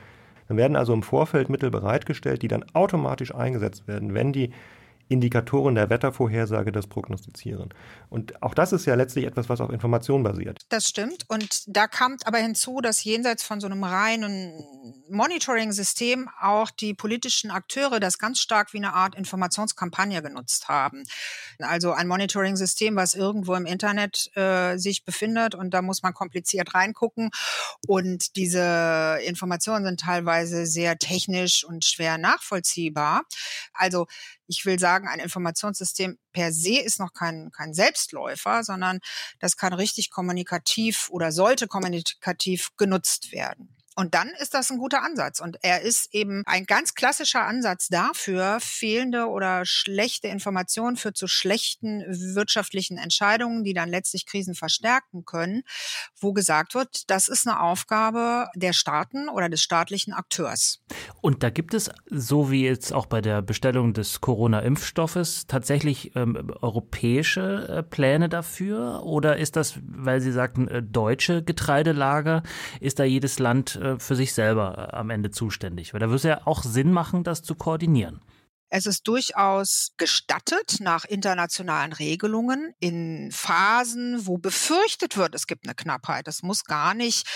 Dann 0.49 0.57
werden 0.57 0.77
also 0.77 0.93
im 0.93 1.03
Vorfeld 1.03 1.49
Mittel 1.49 1.71
bereitgestellt, 1.71 2.43
die 2.43 2.49
dann 2.49 2.65
automatisch 2.73 3.35
eingesetzt 3.35 3.89
werden, 3.89 4.15
wenn 4.15 4.33
die 4.33 4.51
Indikatoren 5.09 5.75
der 5.77 5.89
Wettervorhersage 5.89 6.73
das 6.73 6.87
prognostizieren. 6.87 7.71
Und 8.09 8.43
auch 8.43 8.55
das 8.55 8.73
ist 8.73 8.87
ja 8.87 8.95
letztlich 8.95 9.25
etwas, 9.25 9.49
was 9.49 9.61
auf 9.61 9.71
Information 9.71 10.23
basiert. 10.23 10.63
Das 10.69 10.89
stimmt. 10.89 11.25
Und 11.29 11.63
da 11.69 11.87
kommt 11.87 12.27
aber 12.27 12.39
hinzu, 12.39 12.81
dass 12.81 13.05
jenseits 13.05 13.45
von 13.45 13.61
so 13.61 13.67
einem 13.67 13.85
reinen 13.85 14.65
Monitoring-System 15.09 16.29
auch 16.41 16.71
die 16.71 16.95
politischen 16.95 17.51
Akteure 17.51 18.01
das 18.01 18.19
ganz 18.19 18.41
stark 18.41 18.73
wie 18.73 18.79
eine 18.79 18.95
Art 18.95 19.15
Informationskampagne 19.15 20.23
genutzt 20.23 20.69
haben. 20.69 21.05
Also 21.61 21.93
ein 21.93 22.09
Monitoring-System, 22.09 22.97
was 22.97 23.15
irgendwo 23.15 23.55
im 23.55 23.67
Internet 23.67 24.31
äh, 24.37 24.77
sich 24.77 25.05
befindet 25.05 25.55
und 25.55 25.71
da 25.73 25.83
muss 25.83 26.03
man 26.03 26.15
kompliziert 26.15 26.75
reingucken. 26.75 27.31
Und 27.87 28.37
diese 28.37 29.19
Informationen 29.25 29.85
sind 29.85 30.01
teilweise 30.01 30.67
sehr 30.67 30.99
technisch 30.99 31.65
und 31.65 31.85
schwer 31.85 32.19
nachvollziehbar. 32.19 33.23
Also 33.73 34.07
ich 34.47 34.65
will 34.65 34.79
sagen, 34.79 35.09
ein 35.09 35.21
Informationssystem 35.21 36.19
per 36.33 36.53
se 36.53 36.79
ist 36.79 36.99
noch 36.99 37.13
kein, 37.13 37.51
kein 37.53 37.75
Selbstläufer, 37.75 38.65
sondern 38.65 39.01
das 39.41 39.57
kann 39.57 39.73
richtig 39.73 40.11
kommunikativ 40.11 41.09
oder 41.11 41.33
sollte 41.33 41.69
kommunikativ 41.69 42.71
genutzt 42.77 43.33
werden. 43.33 43.76
Und 43.97 44.15
dann 44.15 44.29
ist 44.41 44.55
das 44.55 44.71
ein 44.71 44.79
guter 44.79 45.03
Ansatz. 45.03 45.41
Und 45.41 45.59
er 45.63 45.81
ist 45.81 46.15
eben 46.15 46.43
ein 46.47 46.67
ganz 46.67 46.95
klassischer 46.95 47.45
Ansatz 47.45 47.89
dafür, 47.89 48.59
fehlende 48.61 49.27
oder 49.27 49.65
schlechte 49.65 50.29
Informationen 50.29 50.97
führt 50.97 51.17
zu 51.17 51.27
schlechten 51.27 52.05
wirtschaftlichen 52.35 52.99
Entscheidungen, 52.99 53.65
die 53.65 53.73
dann 53.73 53.89
letztlich 53.89 54.27
Krisen 54.27 54.55
verstärken 54.55 55.25
können, 55.25 55.63
wo 56.21 56.33
gesagt 56.35 56.75
wird, 56.75 57.11
das 57.11 57.29
ist 57.29 57.47
eine 57.49 57.61
Aufgabe 57.61 58.49
der 58.55 58.75
Staaten 58.75 59.29
oder 59.29 59.49
des 59.49 59.63
staatlichen 59.63 60.13
Akteurs. 60.13 60.81
Und 61.23 61.43
da 61.43 61.51
gibt 61.51 61.73
es, 61.73 61.91
so 62.11 62.51
wie 62.51 62.65
jetzt 62.65 62.93
auch 62.93 63.07
bei 63.07 63.21
der 63.21 63.41
Bestellung 63.41 63.95
des 63.95 64.21
Corona-Impfstoffes, 64.21 65.47
tatsächlich 65.47 66.15
ähm, 66.17 66.53
europäische 66.61 67.69
äh, 67.69 67.83
Pläne 67.83 68.29
dafür? 68.29 69.03
Oder 69.05 69.39
ist 69.39 69.57
das, 69.57 69.79
weil 69.83 70.21
Sie 70.21 70.33
sagten, 70.33 70.69
äh, 70.69 70.83
deutsche 70.83 71.43
Getreidelager, 71.43 72.43
ist 72.81 72.99
da 72.99 73.05
jedes 73.05 73.39
Land 73.39 73.79
äh, 73.95 73.99
für 73.99 74.17
sich 74.17 74.33
selber 74.33 74.91
äh, 74.93 74.97
am 74.97 75.11
Ende 75.11 75.31
zuständig? 75.31 75.93
Weil 75.93 76.01
da 76.01 76.07
würde 76.07 76.17
es 76.17 76.23
ja 76.25 76.47
auch 76.47 76.63
Sinn 76.63 76.93
machen, 76.93 77.25
das 77.25 77.43
zu 77.43 77.55
koordinieren. 77.55 78.21
Es 78.69 78.87
ist 78.87 79.07
durchaus 79.07 79.93
gestattet 79.97 80.81
nach 80.81 81.05
internationalen 81.05 81.93
Regelungen 81.93 82.75
in 82.81 83.31
Phasen, 83.31 84.27
wo 84.27 84.39
befürchtet 84.39 85.17
wird, 85.17 85.37
es 85.37 85.47
gibt 85.47 85.67
eine 85.67 85.77
Knappheit. 85.77 86.27
Das 86.27 86.43
muss 86.43 86.65
gar 86.65 86.93
nicht 86.93 87.29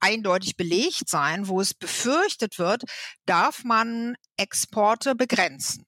eindeutig 0.00 0.56
belegt 0.56 1.08
sein. 1.08 1.46
Wo 1.46 1.60
es 1.60 1.74
befürchtet 1.74 2.58
wird, 2.58 2.84
darf 3.26 3.64
man 3.64 4.16
Exporte 4.38 5.14
begrenzen. 5.14 5.84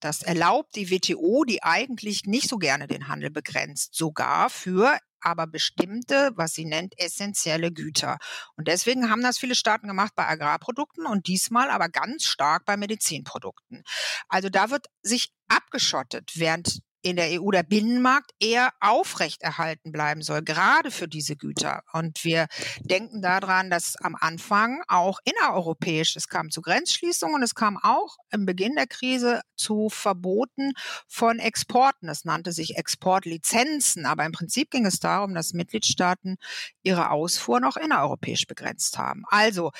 Das 0.00 0.20
erlaubt 0.20 0.76
die 0.76 0.90
WTO, 0.90 1.44
die 1.44 1.62
eigentlich 1.62 2.24
nicht 2.26 2.50
so 2.50 2.58
gerne 2.58 2.86
den 2.86 3.08
Handel 3.08 3.30
begrenzt, 3.30 3.94
sogar 3.94 4.50
für 4.50 4.98
aber 5.24 5.46
bestimmte, 5.46 6.30
was 6.36 6.52
sie 6.52 6.64
nennt, 6.64 6.94
essentielle 6.98 7.72
Güter. 7.72 8.18
Und 8.56 8.68
deswegen 8.68 9.10
haben 9.10 9.22
das 9.22 9.38
viele 9.38 9.54
Staaten 9.54 9.88
gemacht 9.88 10.12
bei 10.14 10.26
Agrarprodukten 10.26 11.06
und 11.06 11.26
diesmal 11.26 11.70
aber 11.70 11.88
ganz 11.88 12.24
stark 12.24 12.64
bei 12.64 12.76
Medizinprodukten. 12.76 13.82
Also 14.28 14.48
da 14.50 14.70
wird 14.70 14.86
sich 15.02 15.32
abgeschottet, 15.48 16.32
während 16.34 16.80
in 17.04 17.16
der 17.16 17.40
EU 17.40 17.50
der 17.50 17.62
Binnenmarkt 17.62 18.32
eher 18.40 18.70
aufrechterhalten 18.80 19.92
bleiben 19.92 20.22
soll, 20.22 20.42
gerade 20.42 20.90
für 20.90 21.06
diese 21.06 21.36
Güter. 21.36 21.82
Und 21.92 22.24
wir 22.24 22.46
denken 22.80 23.20
daran, 23.20 23.68
dass 23.68 23.96
am 23.96 24.16
Anfang 24.18 24.82
auch 24.88 25.18
innereuropäisch, 25.24 26.16
es 26.16 26.28
kam 26.28 26.50
zu 26.50 26.62
Grenzschließungen, 26.62 27.42
es 27.42 27.54
kam 27.54 27.76
auch 27.76 28.16
im 28.30 28.46
Beginn 28.46 28.74
der 28.74 28.86
Krise 28.86 29.42
zu 29.54 29.90
Verboten 29.90 30.72
von 31.06 31.38
Exporten. 31.38 32.08
Es 32.08 32.24
nannte 32.24 32.52
sich 32.52 32.76
Exportlizenzen, 32.78 34.06
aber 34.06 34.24
im 34.24 34.32
Prinzip 34.32 34.70
ging 34.70 34.86
es 34.86 34.98
darum, 34.98 35.34
dass 35.34 35.52
Mitgliedstaaten 35.52 36.36
ihre 36.82 37.10
Ausfuhr 37.10 37.60
noch 37.60 37.76
innereuropäisch 37.76 38.46
begrenzt 38.46 38.96
haben. 38.96 39.24
Also 39.28 39.72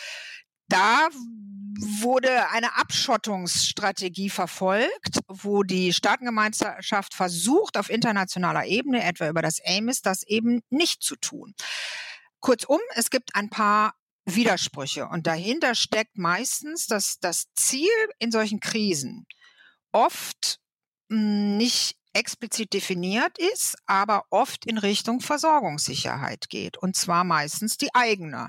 da 0.68 1.08
wurde 1.80 2.50
eine 2.50 2.76
Abschottungsstrategie 2.76 4.30
verfolgt, 4.30 5.18
wo 5.28 5.62
die 5.62 5.92
Staatengemeinschaft 5.92 7.14
versucht, 7.14 7.76
auf 7.76 7.90
internationaler 7.90 8.64
Ebene, 8.66 9.02
etwa 9.02 9.28
über 9.28 9.42
das 9.42 9.60
AMIS, 9.64 10.02
das 10.02 10.22
eben 10.22 10.62
nicht 10.70 11.02
zu 11.02 11.16
tun. 11.16 11.54
Kurzum, 12.40 12.80
es 12.94 13.10
gibt 13.10 13.34
ein 13.34 13.50
paar 13.50 13.94
Widersprüche 14.26 15.06
und 15.06 15.26
dahinter 15.26 15.74
steckt 15.74 16.16
meistens, 16.16 16.86
dass 16.86 17.18
das 17.18 17.46
Ziel 17.54 17.90
in 18.18 18.30
solchen 18.30 18.60
Krisen 18.60 19.26
oft 19.92 20.58
hm, 21.10 21.56
nicht 21.56 21.96
explizit 22.14 22.72
definiert 22.72 23.36
ist, 23.38 23.76
aber 23.86 24.24
oft 24.30 24.64
in 24.64 24.78
Richtung 24.78 25.20
Versorgungssicherheit 25.20 26.48
geht. 26.48 26.78
Und 26.78 26.96
zwar 26.96 27.24
meistens 27.24 27.76
die 27.76 27.94
eigene, 27.94 28.48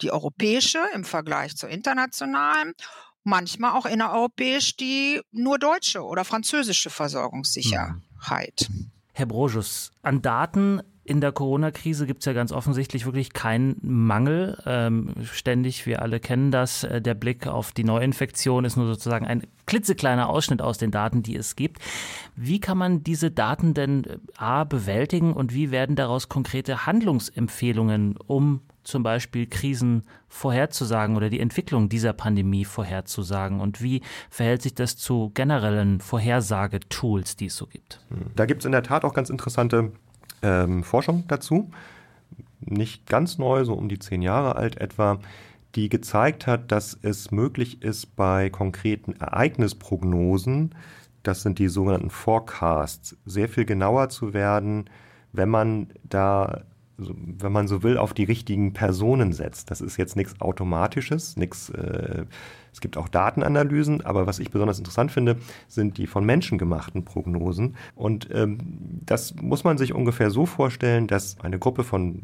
die 0.00 0.10
europäische 0.10 0.80
im 0.94 1.04
Vergleich 1.04 1.56
zur 1.56 1.68
internationalen, 1.68 2.72
manchmal 3.22 3.72
auch 3.72 3.86
innereuropäisch 3.86 4.76
die 4.76 5.20
nur 5.30 5.58
deutsche 5.58 6.02
oder 6.02 6.24
französische 6.24 6.90
Versorgungssicherheit. 6.90 8.68
Herr 9.12 9.26
Brojus, 9.26 9.92
an 10.02 10.22
Daten 10.22 10.82
in 11.04 11.20
der 11.20 11.32
Corona-Krise 11.32 12.06
gibt 12.06 12.20
es 12.20 12.26
ja 12.26 12.32
ganz 12.32 12.52
offensichtlich 12.52 13.06
wirklich 13.06 13.32
keinen 13.32 13.76
Mangel. 13.82 14.56
Ähm, 14.66 15.14
ständig, 15.24 15.84
wir 15.84 16.00
alle 16.00 16.20
kennen 16.20 16.52
das, 16.52 16.84
äh, 16.84 17.02
der 17.02 17.14
Blick 17.14 17.48
auf 17.48 17.72
die 17.72 17.82
Neuinfektion 17.82 18.64
ist 18.64 18.76
nur 18.76 18.86
sozusagen 18.86 19.26
ein 19.26 19.42
klitzekleiner 19.66 20.28
Ausschnitt 20.28 20.62
aus 20.62 20.78
den 20.78 20.92
Daten, 20.92 21.22
die 21.22 21.36
es 21.36 21.56
gibt. 21.56 21.80
Wie 22.36 22.60
kann 22.60 22.78
man 22.78 23.02
diese 23.02 23.32
Daten 23.32 23.74
denn 23.74 24.04
äh, 24.04 24.18
A 24.36 24.62
bewältigen 24.62 25.32
und 25.32 25.52
wie 25.52 25.72
werden 25.72 25.96
daraus 25.96 26.28
konkrete 26.28 26.86
Handlungsempfehlungen, 26.86 28.16
um 28.16 28.60
zum 28.84 29.02
Beispiel 29.02 29.46
Krisen 29.46 30.04
vorherzusagen 30.28 31.16
oder 31.16 31.30
die 31.30 31.40
Entwicklung 31.40 31.88
dieser 31.88 32.12
Pandemie 32.12 32.64
vorherzusagen? 32.64 33.60
Und 33.60 33.82
wie 33.82 34.02
verhält 34.30 34.62
sich 34.62 34.74
das 34.74 34.96
zu 34.96 35.32
generellen 35.34 36.00
Vorhersagetools, 36.00 37.34
die 37.34 37.46
es 37.46 37.56
so 37.56 37.66
gibt? 37.66 38.00
Da 38.36 38.46
gibt 38.46 38.62
es 38.62 38.66
in 38.66 38.72
der 38.72 38.84
Tat 38.84 39.04
auch 39.04 39.14
ganz 39.14 39.30
interessante 39.30 39.90
ähm, 40.42 40.82
Forschung 40.84 41.24
dazu, 41.28 41.70
nicht 42.60 43.06
ganz 43.06 43.38
neu, 43.38 43.64
so 43.64 43.74
um 43.74 43.88
die 43.88 43.98
zehn 43.98 44.22
Jahre 44.22 44.56
alt 44.56 44.76
etwa, 44.78 45.18
die 45.74 45.88
gezeigt 45.88 46.46
hat, 46.46 46.70
dass 46.70 46.98
es 47.02 47.30
möglich 47.30 47.82
ist, 47.82 48.14
bei 48.14 48.50
konkreten 48.50 49.14
Ereignisprognosen, 49.14 50.74
das 51.22 51.42
sind 51.42 51.58
die 51.58 51.68
sogenannten 51.68 52.10
Forecasts, 52.10 53.16
sehr 53.24 53.48
viel 53.48 53.64
genauer 53.64 54.08
zu 54.08 54.34
werden, 54.34 54.90
wenn 55.32 55.48
man 55.48 55.88
da 56.04 56.62
wenn 56.98 57.52
man 57.52 57.68
so 57.68 57.82
will, 57.82 57.96
auf 57.96 58.14
die 58.14 58.24
richtigen 58.24 58.72
Personen 58.72 59.32
setzt. 59.32 59.70
Das 59.70 59.80
ist 59.80 59.96
jetzt 59.96 60.16
nichts 60.16 60.40
Automatisches, 60.40 61.36
nichts, 61.36 61.70
äh, 61.70 62.26
es 62.72 62.80
gibt 62.80 62.96
auch 62.96 63.08
Datenanalysen, 63.08 64.04
aber 64.04 64.26
was 64.26 64.38
ich 64.38 64.50
besonders 64.50 64.78
interessant 64.78 65.12
finde, 65.12 65.36
sind 65.68 65.98
die 65.98 66.06
von 66.06 66.24
Menschen 66.24 66.56
gemachten 66.56 67.04
Prognosen. 67.04 67.76
Und 67.94 68.28
ähm, 68.32 68.58
das 69.04 69.34
muss 69.34 69.62
man 69.62 69.76
sich 69.76 69.94
ungefähr 69.94 70.30
so 70.30 70.46
vorstellen, 70.46 71.06
dass 71.06 71.38
eine 71.40 71.58
Gruppe 71.58 71.84
von 71.84 72.14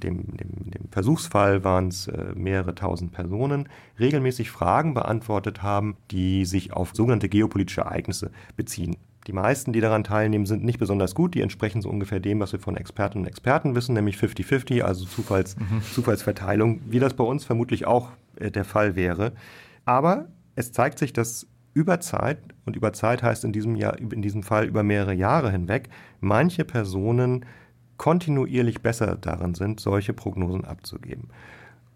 dem, 0.00 0.36
dem, 0.36 0.70
dem 0.70 0.88
Versuchsfall 0.92 1.64
waren 1.64 1.88
es 1.88 2.06
äh, 2.06 2.32
mehrere 2.34 2.74
tausend 2.74 3.12
Personen, 3.12 3.68
regelmäßig 3.98 4.50
Fragen 4.50 4.94
beantwortet 4.94 5.62
haben, 5.62 5.96
die 6.10 6.44
sich 6.44 6.72
auf 6.72 6.92
sogenannte 6.94 7.28
geopolitische 7.28 7.80
Ereignisse 7.80 8.30
beziehen. 8.56 8.96
Die 9.26 9.32
meisten, 9.32 9.72
die 9.74 9.80
daran 9.80 10.04
teilnehmen, 10.04 10.46
sind 10.46 10.64
nicht 10.64 10.78
besonders 10.78 11.14
gut. 11.14 11.34
Die 11.34 11.42
entsprechen 11.42 11.82
so 11.82 11.90
ungefähr 11.90 12.18
dem, 12.18 12.40
was 12.40 12.52
wir 12.52 12.60
von 12.60 12.76
Expertinnen 12.76 13.24
und 13.24 13.28
Experten 13.28 13.74
wissen, 13.74 13.94
nämlich 13.94 14.16
50-50, 14.16 14.82
also 14.82 15.04
Zufalls, 15.04 15.56
mhm. 15.56 15.82
Zufallsverteilung, 15.92 16.80
wie 16.86 16.98
das 16.98 17.14
bei 17.14 17.24
uns 17.24 17.44
vermutlich 17.44 17.86
auch 17.86 18.12
äh, 18.36 18.50
der 18.50 18.64
Fall 18.64 18.96
wäre. 18.96 19.32
Aber 19.88 20.28
es 20.54 20.70
zeigt 20.70 20.98
sich, 20.98 21.14
dass 21.14 21.46
über 21.72 21.98
Zeit, 21.98 22.40
und 22.66 22.76
über 22.76 22.92
Zeit 22.92 23.22
heißt 23.22 23.44
in 23.44 23.52
diesem, 23.52 23.74
Jahr, 23.74 23.98
in 23.98 24.20
diesem 24.20 24.42
Fall 24.42 24.66
über 24.66 24.82
mehrere 24.82 25.14
Jahre 25.14 25.50
hinweg, 25.50 25.88
manche 26.20 26.66
Personen 26.66 27.46
kontinuierlich 27.96 28.82
besser 28.82 29.16
darin 29.16 29.54
sind, 29.54 29.80
solche 29.80 30.12
Prognosen 30.12 30.66
abzugeben. 30.66 31.30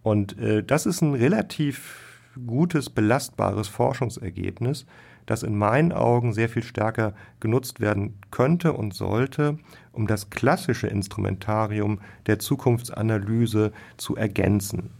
Und 0.02 0.38
äh, 0.38 0.64
das 0.64 0.86
ist 0.86 1.02
ein 1.02 1.12
relativ 1.12 2.30
gutes, 2.46 2.88
belastbares 2.88 3.68
Forschungsergebnis, 3.68 4.86
das 5.26 5.42
in 5.42 5.54
meinen 5.54 5.92
Augen 5.92 6.32
sehr 6.32 6.48
viel 6.48 6.62
stärker 6.62 7.12
genutzt 7.40 7.78
werden 7.78 8.14
könnte 8.30 8.72
und 8.72 8.94
sollte, 8.94 9.58
um 9.92 10.06
das 10.06 10.30
klassische 10.30 10.86
Instrumentarium 10.86 12.00
der 12.24 12.38
Zukunftsanalyse 12.38 13.70
zu 13.98 14.16
ergänzen. 14.16 14.92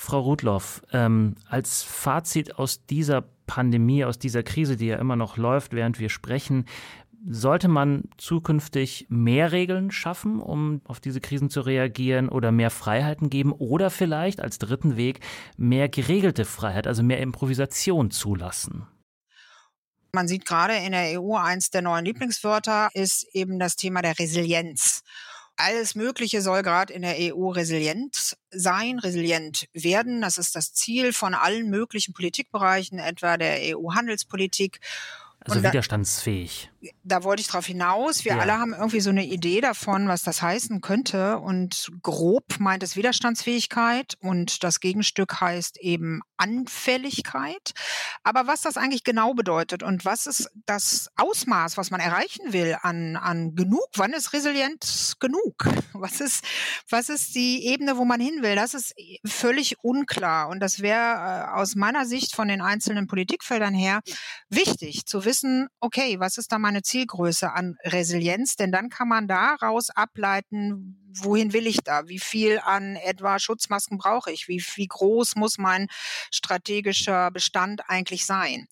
Frau 0.00 0.20
Rudloff, 0.20 0.82
ähm, 0.92 1.34
als 1.46 1.82
Fazit 1.82 2.58
aus 2.58 2.86
dieser 2.86 3.22
Pandemie, 3.46 4.02
aus 4.02 4.18
dieser 4.18 4.42
Krise, 4.42 4.78
die 4.78 4.86
ja 4.86 4.96
immer 4.96 5.14
noch 5.14 5.36
läuft, 5.36 5.74
während 5.74 5.98
wir 5.98 6.08
sprechen, 6.08 6.64
sollte 7.28 7.68
man 7.68 8.04
zukünftig 8.16 9.08
mehr 9.10 9.52
Regeln 9.52 9.90
schaffen, 9.90 10.40
um 10.40 10.80
auf 10.84 11.00
diese 11.00 11.20
Krisen 11.20 11.50
zu 11.50 11.60
reagieren 11.60 12.30
oder 12.30 12.50
mehr 12.50 12.70
Freiheiten 12.70 13.28
geben 13.28 13.52
oder 13.52 13.90
vielleicht 13.90 14.40
als 14.40 14.56
dritten 14.56 14.96
Weg 14.96 15.20
mehr 15.58 15.90
geregelte 15.90 16.46
Freiheit, 16.46 16.86
also 16.86 17.02
mehr 17.02 17.20
Improvisation 17.20 18.10
zulassen? 18.10 18.86
Man 20.12 20.28
sieht 20.28 20.46
gerade 20.46 20.76
in 20.76 20.92
der 20.92 21.20
EU 21.20 21.36
eins 21.36 21.68
der 21.68 21.82
neuen 21.82 22.06
Lieblingswörter 22.06 22.88
ist 22.94 23.26
eben 23.34 23.58
das 23.58 23.76
Thema 23.76 24.00
der 24.00 24.18
Resilienz. 24.18 25.02
Alles 25.62 25.94
Mögliche 25.94 26.40
soll 26.40 26.62
gerade 26.62 26.92
in 26.92 27.02
der 27.02 27.16
EU 27.18 27.50
resilient 27.50 28.36
sein, 28.50 28.98
resilient 28.98 29.68
werden. 29.72 30.20
Das 30.20 30.38
ist 30.38 30.56
das 30.56 30.72
Ziel 30.72 31.12
von 31.12 31.34
allen 31.34 31.68
möglichen 31.68 32.14
Politikbereichen, 32.14 32.98
etwa 32.98 33.36
der 33.36 33.76
EU-Handelspolitik. 33.76 34.80
Also 35.40 35.62
widerstandsfähig 35.62 36.69
da 37.02 37.24
wollte 37.24 37.42
ich 37.42 37.48
drauf 37.48 37.66
hinaus. 37.66 38.24
Wir 38.24 38.32
ja. 38.32 38.38
alle 38.38 38.58
haben 38.58 38.72
irgendwie 38.72 39.00
so 39.00 39.10
eine 39.10 39.24
Idee 39.24 39.60
davon, 39.60 40.08
was 40.08 40.22
das 40.22 40.40
heißen 40.40 40.80
könnte. 40.80 41.38
Und 41.38 41.90
grob 42.02 42.58
meint 42.58 42.82
es 42.82 42.96
Widerstandsfähigkeit 42.96 44.14
und 44.20 44.64
das 44.64 44.80
Gegenstück 44.80 45.40
heißt 45.40 45.78
eben 45.78 46.22
Anfälligkeit. 46.38 47.72
Aber 48.22 48.46
was 48.46 48.62
das 48.62 48.76
eigentlich 48.76 49.04
genau 49.04 49.34
bedeutet 49.34 49.82
und 49.82 50.04
was 50.04 50.26
ist 50.26 50.50
das 50.66 51.10
Ausmaß, 51.16 51.76
was 51.76 51.90
man 51.90 52.00
erreichen 52.00 52.52
will 52.52 52.76
an, 52.80 53.16
an 53.16 53.54
genug, 53.54 53.88
wann 53.96 54.12
ist 54.12 54.32
resilient 54.32 55.16
genug? 55.20 55.54
Was 55.92 56.20
ist, 56.20 56.44
was 56.88 57.10
ist 57.10 57.34
die 57.34 57.66
Ebene, 57.66 57.98
wo 57.98 58.06
man 58.06 58.20
hin 58.20 58.42
will? 58.42 58.54
Das 58.54 58.72
ist 58.72 58.94
völlig 59.26 59.82
unklar. 59.82 60.48
Und 60.48 60.60
das 60.60 60.80
wäre 60.80 61.48
äh, 61.50 61.58
aus 61.58 61.74
meiner 61.74 62.06
Sicht 62.06 62.34
von 62.34 62.48
den 62.48 62.62
einzelnen 62.62 63.06
Politikfeldern 63.06 63.74
her 63.74 64.00
wichtig 64.48 65.04
zu 65.04 65.26
wissen, 65.26 65.68
okay, 65.80 66.18
was 66.18 66.38
ist 66.38 66.52
da 66.52 66.58
mein 66.58 66.69
meine 66.70 66.82
Zielgröße 66.82 67.52
an 67.52 67.76
Resilienz, 67.82 68.54
denn 68.54 68.70
dann 68.70 68.90
kann 68.90 69.08
man 69.08 69.26
daraus 69.26 69.90
ableiten, 69.90 70.96
wohin 71.12 71.52
will 71.52 71.66
ich 71.66 71.78
da? 71.78 72.06
Wie 72.06 72.20
viel 72.20 72.60
an 72.60 72.94
etwa 72.94 73.40
Schutzmasken 73.40 73.98
brauche 73.98 74.30
ich? 74.30 74.46
Wie, 74.46 74.64
wie 74.76 74.86
groß 74.86 75.34
muss 75.34 75.58
mein 75.58 75.88
strategischer 76.30 77.32
Bestand 77.32 77.82
eigentlich 77.88 78.24
sein? 78.24 78.68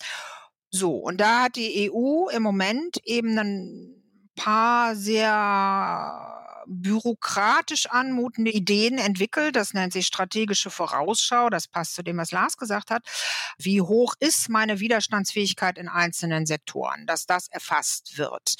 So, 0.71 0.93
und 0.95 1.21
da 1.21 1.43
hat 1.43 1.57
die 1.57 1.91
EU 1.91 2.29
im 2.29 2.45
Moment 2.45 2.99
eben 3.03 3.37
ein 3.37 4.03
paar 4.37 4.95
sehr 4.95 6.48
bürokratisch 6.69 7.87
anmutende 7.87 8.51
Ideen 8.51 8.99
entwickelt. 8.99 9.57
Das 9.57 9.75
nennt 9.75 9.93
sich 9.93 10.07
strategische 10.07 10.71
Vorausschau. 10.71 11.51
Das 11.51 11.67
passt 11.67 11.95
zu 11.95 12.03
dem, 12.03 12.19
was 12.19 12.31
Lars 12.31 12.57
gesagt 12.57 12.91
hat. 12.91 13.03
Wie 13.59 13.81
hoch 13.81 14.15
ist 14.21 14.49
meine 14.49 14.81
Widerstandsfähigkeit 14.81 15.79
in 15.79 15.89
einzelnen 15.89 16.47
Sektoren, 16.47 17.07
dass 17.07 17.27
das 17.27 17.49
erfasst 17.49 18.19
wird? 18.19 18.57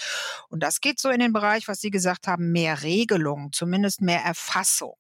Und 0.49 0.63
das 0.63 0.81
geht 0.81 0.99
so 0.99 1.11
in 1.11 1.21
den 1.21 1.33
Bereich, 1.33 1.69
was 1.69 1.81
Sie 1.81 1.91
gesagt 1.91 2.27
haben, 2.27 2.51
mehr 2.51 2.83
Regelung, 2.83 3.53
zumindest 3.53 4.01
mehr 4.01 4.23
Erfassung. 4.23 4.97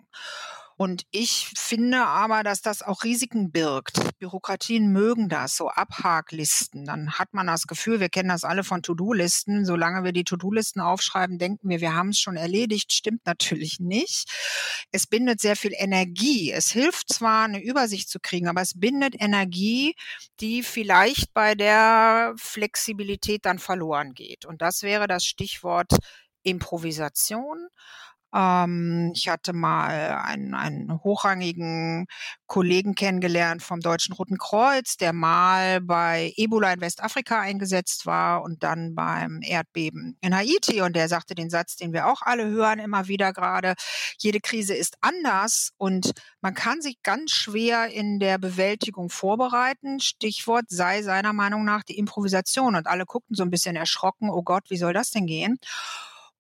Und 0.78 1.02
ich 1.10 1.50
finde 1.56 2.06
aber, 2.06 2.44
dass 2.44 2.62
das 2.62 2.82
auch 2.82 3.02
Risiken 3.02 3.50
birgt. 3.50 3.98
Bürokratien 4.20 4.92
mögen 4.92 5.28
das, 5.28 5.56
so 5.56 5.70
Abhaklisten. 5.70 6.84
Dann 6.84 7.18
hat 7.18 7.34
man 7.34 7.48
das 7.48 7.66
Gefühl, 7.66 7.98
wir 7.98 8.08
kennen 8.08 8.28
das 8.28 8.44
alle 8.44 8.62
von 8.62 8.82
To-Do-Listen. 8.82 9.64
Solange 9.64 10.04
wir 10.04 10.12
die 10.12 10.22
To-Do-Listen 10.22 10.80
aufschreiben, 10.80 11.36
denken 11.36 11.68
wir, 11.68 11.80
wir 11.80 11.96
haben 11.96 12.10
es 12.10 12.20
schon 12.20 12.36
erledigt. 12.36 12.92
Stimmt 12.92 13.26
natürlich 13.26 13.80
nicht. 13.80 14.30
Es 14.92 15.08
bindet 15.08 15.40
sehr 15.40 15.56
viel 15.56 15.72
Energie. 15.74 16.52
Es 16.52 16.70
hilft 16.70 17.12
zwar, 17.12 17.46
eine 17.46 17.60
Übersicht 17.60 18.08
zu 18.08 18.20
kriegen, 18.20 18.46
aber 18.46 18.62
es 18.62 18.78
bindet 18.78 19.20
Energie, 19.20 19.96
die 20.38 20.62
vielleicht 20.62 21.34
bei 21.34 21.56
der 21.56 22.34
Flexibilität 22.36 23.46
dann 23.46 23.58
verloren 23.58 24.14
geht. 24.14 24.46
Und 24.46 24.62
das 24.62 24.84
wäre 24.84 25.08
das 25.08 25.24
Stichwort 25.24 25.90
Improvisation. 26.44 27.66
Ähm, 28.34 29.12
ich 29.14 29.28
hatte 29.28 29.52
mal 29.52 30.20
einen, 30.22 30.54
einen 30.54 31.02
hochrangigen 31.02 32.06
Kollegen 32.46 32.94
kennengelernt 32.94 33.62
vom 33.62 33.80
Deutschen 33.80 34.14
Roten 34.14 34.38
Kreuz, 34.38 34.96
der 34.96 35.12
mal 35.12 35.80
bei 35.80 36.32
Ebola 36.36 36.72
in 36.72 36.80
Westafrika 36.80 37.40
eingesetzt 37.40 38.06
war 38.06 38.42
und 38.42 38.62
dann 38.62 38.94
beim 38.94 39.40
Erdbeben 39.42 40.16
in 40.20 40.34
Haiti. 40.34 40.80
Und 40.80 40.96
der 40.96 41.08
sagte 41.08 41.34
den 41.34 41.50
Satz, 41.50 41.76
den 41.76 41.92
wir 41.92 42.06
auch 42.06 42.22
alle 42.22 42.46
hören 42.46 42.78
immer 42.78 43.08
wieder 43.08 43.32
gerade, 43.32 43.74
jede 44.18 44.40
Krise 44.40 44.74
ist 44.74 44.96
anders 45.00 45.72
und 45.76 46.12
man 46.40 46.54
kann 46.54 46.80
sich 46.80 47.02
ganz 47.02 47.32
schwer 47.32 47.88
in 47.88 48.18
der 48.18 48.38
Bewältigung 48.38 49.10
vorbereiten. 49.10 50.00
Stichwort 50.00 50.66
sei 50.68 51.02
seiner 51.02 51.32
Meinung 51.32 51.64
nach 51.64 51.82
die 51.82 51.98
Improvisation. 51.98 52.74
Und 52.76 52.86
alle 52.86 53.06
guckten 53.06 53.34
so 53.34 53.42
ein 53.42 53.50
bisschen 53.50 53.76
erschrocken, 53.76 54.30
oh 54.30 54.42
Gott, 54.42 54.70
wie 54.70 54.76
soll 54.76 54.92
das 54.92 55.10
denn 55.10 55.26
gehen? 55.26 55.58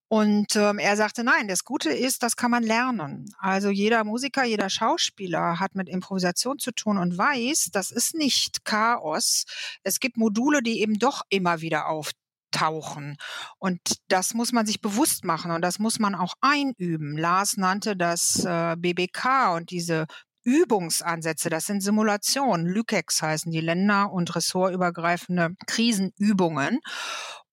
Und 0.08 0.56
ähm, 0.56 0.78
er 0.78 0.96
sagte, 0.96 1.22
nein, 1.22 1.48
das 1.48 1.64
Gute 1.64 1.90
ist, 1.90 2.22
das 2.22 2.36
kann 2.36 2.50
man 2.50 2.62
lernen. 2.62 3.30
Also 3.38 3.68
jeder 3.68 4.04
Musiker, 4.04 4.44
jeder 4.44 4.70
Schauspieler 4.70 5.60
hat 5.60 5.74
mit 5.74 5.88
Improvisation 5.88 6.58
zu 6.58 6.72
tun 6.72 6.96
und 6.96 7.18
weiß, 7.18 7.68
das 7.72 7.90
ist 7.90 8.14
nicht 8.14 8.64
Chaos. 8.64 9.44
Es 9.82 10.00
gibt 10.00 10.16
Module, 10.16 10.62
die 10.62 10.80
eben 10.80 10.98
doch 10.98 11.22
immer 11.28 11.60
wieder 11.60 11.88
auftauchen. 11.88 13.16
Und 13.58 13.80
das 14.08 14.32
muss 14.32 14.52
man 14.52 14.64
sich 14.64 14.80
bewusst 14.80 15.24
machen 15.24 15.50
und 15.50 15.60
das 15.60 15.78
muss 15.78 15.98
man 15.98 16.14
auch 16.14 16.32
einüben. 16.40 17.18
Lars 17.18 17.58
nannte 17.58 17.94
das 17.94 18.42
äh, 18.46 18.76
BBK 18.78 19.54
und 19.56 19.70
diese 19.70 20.06
Übungsansätze, 20.48 21.50
das 21.50 21.66
sind 21.66 21.82
Simulationen, 21.82 22.64
Lükex 22.66 23.20
heißen 23.20 23.52
die 23.52 23.60
Länder- 23.60 24.10
und 24.10 24.34
ressortübergreifende 24.34 25.50
Krisenübungen. 25.66 26.78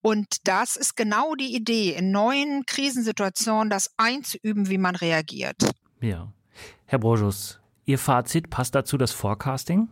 Und 0.05 0.47
das 0.47 0.75
ist 0.75 0.95
genau 0.95 1.33
die 1.33 1.55
Idee, 1.55 1.95
in 1.97 2.11
neuen 2.11 2.67
Krisensituationen 2.67 3.71
das 3.71 3.89
einzuüben, 3.97 4.69
wie 4.69 4.77
man 4.77 4.95
reagiert. 4.95 5.55
Ja. 5.99 6.31
Herr 6.85 6.99
Borjus, 6.99 7.59
Ihr 7.85 7.97
Fazit, 7.97 8.51
passt 8.51 8.75
dazu 8.75 8.99
das 8.99 9.11
Forecasting? 9.11 9.87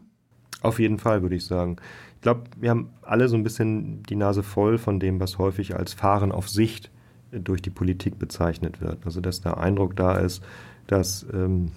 Auf 0.62 0.78
jeden 0.78 1.00
Fall, 1.00 1.24
würde 1.24 1.36
ich 1.36 1.46
sagen. 1.46 1.78
Ich 2.18 2.22
glaube, 2.22 2.44
wir 2.58 2.70
haben 2.70 2.92
alle 3.02 3.28
so 3.28 3.36
ein 3.36 3.42
bisschen 3.42 4.04
die 4.04 4.16
Nase 4.16 4.44
voll 4.44 4.78
von 4.78 5.00
dem, 5.00 5.20
was 5.20 5.40
häufig 5.40 5.76
als 5.76 5.96
Fahren 5.96 6.32
auf 6.32 6.48
Sicht 6.48 6.92
durch 7.32 7.64
die 7.64 7.72
Politik 7.72 8.20
bezeichnet 8.20 8.82
wird. 8.82 9.08
Also 9.08 9.20
dass 9.20 9.42
der 9.42 9.58
Eindruck 9.58 9.96
da 9.96 10.18
ist, 10.20 10.44
dass 10.86 11.26
ähm, 11.34 11.72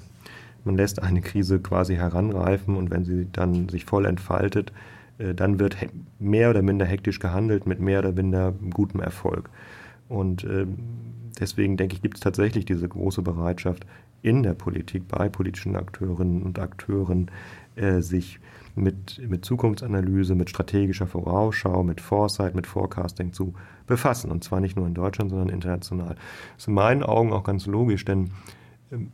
man 0.62 0.76
lässt 0.76 1.02
eine 1.02 1.22
Krise 1.22 1.58
quasi 1.58 1.94
heranreifen 1.94 2.76
und 2.76 2.90
wenn 2.90 3.06
sie 3.06 3.28
dann 3.32 3.70
sich 3.70 3.86
voll 3.86 4.04
entfaltet, 4.04 4.72
äh, 4.72 4.95
dann 5.18 5.58
wird 5.58 5.76
mehr 6.18 6.50
oder 6.50 6.62
minder 6.62 6.84
hektisch 6.84 7.18
gehandelt 7.18 7.66
mit 7.66 7.80
mehr 7.80 8.00
oder 8.00 8.12
minder 8.12 8.52
gutem 8.70 9.00
Erfolg. 9.00 9.50
Und 10.08 10.44
ähm, 10.44 10.76
deswegen 11.40 11.76
denke 11.76 11.94
ich, 11.94 12.02
gibt 12.02 12.16
es 12.16 12.20
tatsächlich 12.20 12.64
diese 12.64 12.88
große 12.88 13.22
Bereitschaft 13.22 13.86
in 14.22 14.42
der 14.42 14.54
Politik, 14.54 15.08
bei 15.08 15.28
politischen 15.28 15.76
Akteurinnen 15.76 16.42
und 16.42 16.58
Akteuren, 16.58 17.30
äh, 17.76 18.00
sich 18.00 18.40
mit, 18.74 19.20
mit 19.26 19.44
Zukunftsanalyse, 19.44 20.34
mit 20.34 20.50
strategischer 20.50 21.06
Vorausschau, 21.06 21.82
mit 21.82 22.00
Foresight, 22.00 22.54
mit 22.54 22.66
Forecasting 22.66 23.32
zu 23.32 23.54
befassen. 23.86 24.30
Und 24.30 24.44
zwar 24.44 24.60
nicht 24.60 24.76
nur 24.76 24.86
in 24.86 24.94
Deutschland, 24.94 25.30
sondern 25.30 25.48
international. 25.48 26.14
Das 26.16 26.64
ist 26.64 26.68
in 26.68 26.74
meinen 26.74 27.02
Augen 27.02 27.32
auch 27.32 27.44
ganz 27.44 27.66
logisch, 27.66 28.04
denn 28.04 28.30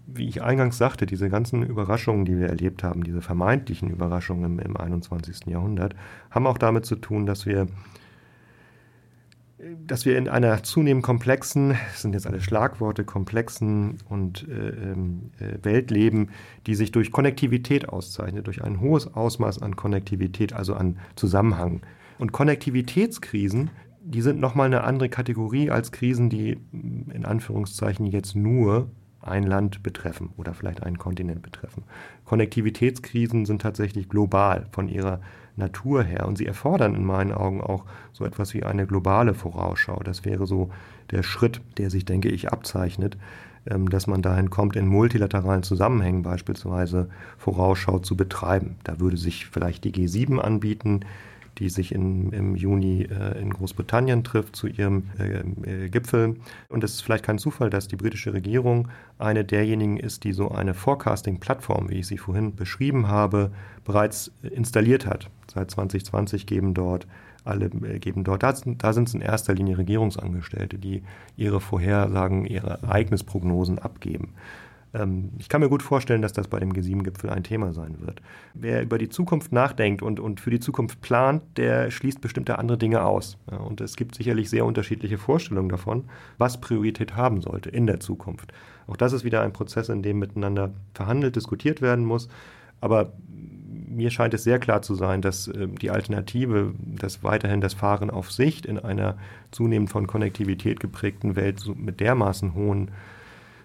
wie 0.06 0.28
ich 0.28 0.42
eingangs 0.42 0.76
sagte, 0.78 1.06
diese 1.06 1.30
ganzen 1.30 1.62
Überraschungen, 1.62 2.24
die 2.24 2.38
wir 2.38 2.48
erlebt 2.48 2.82
haben, 2.82 3.04
diese 3.04 3.22
vermeintlichen 3.22 3.90
Überraschungen 3.90 4.58
im, 4.58 4.58
im 4.58 4.76
21. 4.76 5.46
Jahrhundert, 5.46 5.94
haben 6.30 6.46
auch 6.46 6.58
damit 6.58 6.85
zu 6.85 6.96
tun, 6.96 7.24
dass 7.24 7.46
wir, 7.46 7.68
dass 9.87 10.04
wir 10.04 10.18
in 10.18 10.28
einer 10.28 10.62
zunehmend 10.62 11.04
komplexen, 11.04 11.70
das 11.70 12.02
sind 12.02 12.12
jetzt 12.12 12.26
alle 12.26 12.40
Schlagworte, 12.40 13.04
komplexen 13.04 13.96
und 14.08 14.46
äh, 14.48 14.68
ähm, 14.68 15.30
äh, 15.38 15.64
Welt 15.64 15.90
leben, 15.90 16.28
die 16.66 16.74
sich 16.74 16.92
durch 16.92 17.11
Konnektivität 17.11 17.88
auszeichnet, 17.88 18.46
durch 18.46 18.62
ein 18.62 18.80
hohes 18.80 19.14
Ausmaß 19.14 19.62
an 19.62 19.76
Konnektivität, 19.76 20.52
also 20.52 20.74
an 20.74 20.98
Zusammenhang. 21.16 21.80
Und 22.18 22.32
Konnektivitätskrisen 22.32 23.70
die 24.04 24.20
sind 24.20 24.40
nochmal 24.40 24.66
eine 24.66 24.82
andere 24.82 25.08
Kategorie 25.08 25.70
als 25.70 25.92
Krisen, 25.92 26.28
die 26.28 26.58
in 26.72 27.24
Anführungszeichen 27.24 28.06
jetzt 28.06 28.35
nur 28.35 28.90
ein 29.22 29.44
Land 29.44 29.82
betreffen 29.82 30.30
oder 30.37 30.52
vielleicht 30.54 30.82
einen 30.82 30.98
Kontinent 30.98 31.42
betreffen. 31.42 31.85
Konnektivitätskrisen 32.24 33.46
sind 33.46 33.62
tatsächlich 33.62 34.08
global 34.08 34.66
von 34.72 34.88
ihrer 34.88 35.20
Natur 35.56 36.02
her 36.02 36.26
und 36.26 36.38
sie 36.38 36.46
erfordern 36.46 36.94
in 36.94 37.04
meinen 37.04 37.32
Augen 37.32 37.61
auch 37.61 37.85
so 38.12 38.24
etwas 38.24 38.54
wie 38.54 38.64
eine 38.64 38.87
globale 38.87 39.35
Vorausschau. 39.35 40.00
Das 40.02 40.24
wäre 40.24 40.46
so 40.46 40.70
der 41.11 41.22
Schritt, 41.22 41.61
der 41.78 41.90
sich, 41.90 42.04
denke 42.04 42.30
ich, 42.30 42.50
abzeichnet, 42.50 43.16
ähm, 43.66 43.88
dass 43.90 44.06
man 44.06 44.22
dahin 44.22 44.50
kommt, 44.50 44.76
in 44.76 44.87
multilateralen 44.87 45.62
Zusammenhängen 45.62 46.22
beispielsweise 46.22 47.08
Vorausschau 47.38 47.98
zu 47.98 48.16
betreiben. 48.16 48.76
Da 48.85 48.98
würde 48.98 49.16
sich 49.16 49.46
vielleicht 49.46 49.85
die 49.85 49.92
G7 49.92 50.38
anbieten, 50.38 51.00
die 51.58 51.68
sich 51.68 51.94
in, 51.94 52.32
im 52.32 52.56
Juni 52.56 53.02
äh, 53.02 53.40
in 53.40 53.50
Großbritannien 53.50 54.24
trifft 54.24 54.56
zu 54.56 54.66
ihrem 54.66 55.10
äh, 55.18 55.84
äh, 55.84 55.88
Gipfel. 55.88 56.36
Und 56.68 56.84
es 56.84 56.94
ist 56.94 57.00
vielleicht 57.02 57.24
kein 57.24 57.38
Zufall, 57.38 57.70
dass 57.70 57.88
die 57.88 57.96
britische 57.96 58.32
Regierung 58.32 58.88
eine 59.18 59.44
derjenigen 59.44 59.98
ist, 59.98 60.24
die 60.24 60.32
so 60.32 60.50
eine 60.50 60.74
Forecasting-Plattform, 60.74 61.90
wie 61.90 62.00
ich 62.00 62.06
sie 62.06 62.18
vorhin 62.18 62.54
beschrieben 62.56 63.08
habe, 63.08 63.52
bereits 63.84 64.32
installiert 64.42 65.06
hat. 65.06 65.28
Seit 65.52 65.70
2020 65.70 66.46
geben 66.46 66.74
dort 66.74 67.06
alle 67.44 67.66
äh, 67.66 67.98
geben 67.98 68.24
dort. 68.24 68.42
Da 68.42 68.52
da 68.52 68.92
sind 68.92 69.08
es 69.08 69.14
in 69.14 69.20
erster 69.20 69.54
Linie 69.54 69.78
Regierungsangestellte, 69.78 70.78
die 70.78 71.02
ihre 71.36 71.60
Vorhersagen, 71.60 72.44
ihre 72.44 72.82
Ereignisprognosen 72.82 73.78
abgeben. 73.78 74.34
Ähm, 74.94 75.31
ich 75.38 75.48
kann 75.48 75.61
mir 75.61 75.68
gut 75.68 75.83
vorstellen, 75.83 76.22
dass 76.22 76.33
das 76.33 76.48
bei 76.48 76.59
dem 76.61 76.72
G7-Gipfel 76.72 77.31
ein 77.31 77.44
Thema 77.44 77.72
sein 77.72 77.96
wird. 78.00 78.20
Wer 78.55 78.83
über 78.83 78.98
die 78.98 79.09
Zukunft 79.09 79.52
nachdenkt 79.52 80.02
und, 80.02 80.20
und 80.20 80.40
für 80.40 80.50
die 80.50 80.61
Zukunft 80.61 81.00
plant, 81.00 81.42
der 81.57 81.90
schließt 81.90 82.20
bestimmte 82.20 82.59
andere 82.59 82.78
Dinge 82.78 83.05
aus. 83.05 83.38
und 83.46 83.81
es 83.81 83.96
gibt 83.96 84.14
sicherlich 84.14 84.50
sehr 84.50 84.64
unterschiedliche 84.64 85.18
Vorstellungen 85.18 85.68
davon, 85.68 86.05
was 86.38 86.61
Priorität 86.61 87.16
haben 87.16 87.40
sollte 87.40 87.70
in 87.70 87.87
der 87.87 88.00
Zukunft. 88.00 88.52
Auch 88.87 88.96
das 88.96 89.12
ist 89.12 89.24
wieder 89.24 89.42
ein 89.42 89.52
Prozess, 89.52 89.88
in 89.88 90.02
dem 90.02 90.18
miteinander 90.18 90.72
verhandelt, 90.94 91.37
diskutiert 91.37 91.81
werden 91.81 92.05
muss. 92.05 92.28
Aber 92.81 93.12
mir 93.92 94.11
scheint 94.11 94.35
es 94.35 94.44
sehr 94.44 94.59
klar 94.59 94.83
zu 94.83 94.94
sein, 94.94 95.22
dass 95.22 95.48
äh, 95.48 95.68
die 95.68 95.90
Alternative, 95.90 96.74
dass 96.78 97.22
weiterhin 97.22 97.61
das 97.61 97.74
Fahren 97.74 98.11
auf 98.11 98.33
Sicht 98.33 98.66
in 98.66 98.78
einer 98.78 99.16
zunehmend 99.50 99.90
von 99.90 100.07
Konnektivität 100.07 100.81
geprägten 100.81 101.37
Welt 101.37 101.64
mit 101.76 102.00
dermaßen 102.00 102.55
hohen 102.55 102.90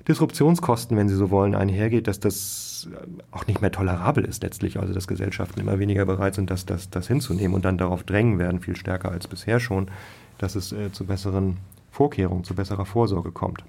Disruptionskosten, 0.08 0.96
wenn 0.96 1.10
Sie 1.10 1.15
so 1.15 1.30
wollen, 1.30 1.56
einhergeht, 1.56 2.08
dass 2.08 2.20
das 2.20 2.89
auch 3.32 3.48
nicht 3.48 3.62
mehr 3.62 3.72
tolerabel 3.72 4.24
ist 4.24 4.43
letztlich. 4.43 4.80
Also 4.80 4.93
dass 4.93 5.08
Gesellschaften 5.08 5.60
immer 5.60 5.80
weniger 5.80 6.06
bereit 6.06 6.36
sind, 6.36 6.50
das, 6.50 6.65
das, 6.65 6.89
das 6.89 7.08
hinzunehmen 7.08 7.56
und 7.56 7.65
dann 7.65 7.78
darauf 7.78 8.04
drängen 8.04 8.39
werden, 8.39 8.62
viel 8.62 8.76
stärker 8.76 9.12
als 9.12 9.28
bisher 9.28 9.60
schon, 9.60 9.89
dass 10.38 10.56
es 10.56 10.72
äh, 10.72 10.91
zu 10.91 11.06
besseren 11.06 11.58
Vorkehrungen, 11.91 12.43
zu 12.43 12.56
besserer 12.56 12.86
Vorsorge 12.86 13.32
kommt. 13.32 13.63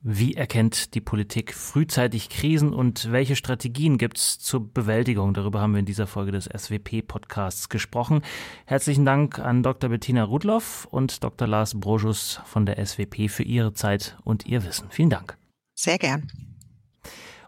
Wie 0.00 0.34
erkennt 0.34 0.94
die 0.94 1.00
Politik 1.00 1.52
frühzeitig 1.52 2.28
Krisen 2.28 2.72
und 2.72 3.10
welche 3.10 3.34
Strategien 3.34 3.98
gibt 3.98 4.18
es 4.18 4.38
zur 4.38 4.72
Bewältigung? 4.72 5.34
Darüber 5.34 5.60
haben 5.60 5.72
wir 5.72 5.80
in 5.80 5.86
dieser 5.86 6.06
Folge 6.06 6.30
des 6.30 6.44
SWP-Podcasts 6.44 7.68
gesprochen. 7.68 8.22
Herzlichen 8.64 9.04
Dank 9.04 9.40
an 9.40 9.64
Dr. 9.64 9.90
Bettina 9.90 10.22
Rudloff 10.22 10.86
und 10.88 11.24
Dr. 11.24 11.48
Lars 11.48 11.78
Brojus 11.78 12.40
von 12.44 12.64
der 12.64 12.84
SWP 12.84 13.28
für 13.28 13.42
Ihre 13.42 13.72
Zeit 13.72 14.16
und 14.22 14.46
Ihr 14.46 14.64
Wissen. 14.64 14.86
Vielen 14.90 15.10
Dank. 15.10 15.37
Sehr 15.78 15.96
gern. 15.96 16.26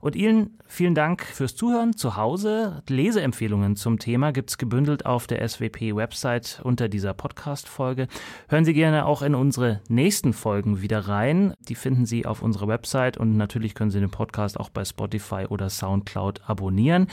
Und 0.01 0.15
Ihnen 0.15 0.57
vielen 0.65 0.95
Dank 0.95 1.25
fürs 1.25 1.57
Zuhören 1.57 1.97
zu 1.97 2.15
Hause. 2.17 2.81
Leseempfehlungen 2.89 3.75
zum 3.75 3.99
Thema 3.99 4.31
gibt 4.31 4.51
es 4.51 4.57
gebündelt 4.57 5.05
auf 5.05 5.27
der 5.27 5.47
SWP-Website 5.47 6.61
unter 6.63 6.89
dieser 6.89 7.13
Podcast-Folge. 7.13 8.07
Hören 8.49 8.65
Sie 8.65 8.73
gerne 8.73 9.05
auch 9.05 9.23
in 9.23 9.35
unsere 9.35 9.81
nächsten 9.89 10.33
Folgen 10.33 10.81
wieder 10.81 11.09
rein. 11.09 11.55
Die 11.69 11.75
finden 11.75 12.07
Sie 12.07 12.25
auf 12.25 12.41
unserer 12.41 12.69
Website 12.69 13.19
und 13.19 13.37
natürlich 13.37 13.75
können 13.75 13.91
Sie 13.91 13.99
den 13.99 14.13
Podcast 14.13 14.61
auch 14.61 14.71
bei 14.71 14.85
Spotify 14.85 15.47
oder 15.49 15.69
Soundcloud 15.69 16.49
abonnieren. 16.49 17.09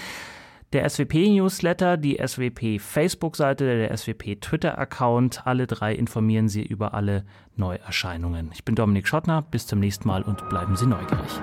Der 0.74 0.90
SWP-Newsletter, 0.90 1.96
die 1.96 2.18
SWP-Facebook-Seite, 2.18 3.64
der 3.64 3.96
SWP-Twitter-Account, 3.96 5.48
alle 5.48 5.66
drei 5.66 5.94
informieren 5.94 6.50
Sie 6.50 6.62
über 6.62 6.94
alle 6.94 7.24
Neuerscheinungen. 7.56 8.52
Ich 8.54 8.66
bin 8.66 8.76
Dominik 8.76 9.08
Schottner, 9.08 9.44
bis 9.44 9.66
zum 9.66 9.80
nächsten 9.80 10.10
Mal 10.10 10.24
und 10.24 10.50
bleiben 10.50 10.76
Sie 10.76 10.86
neugierig. 10.86 11.40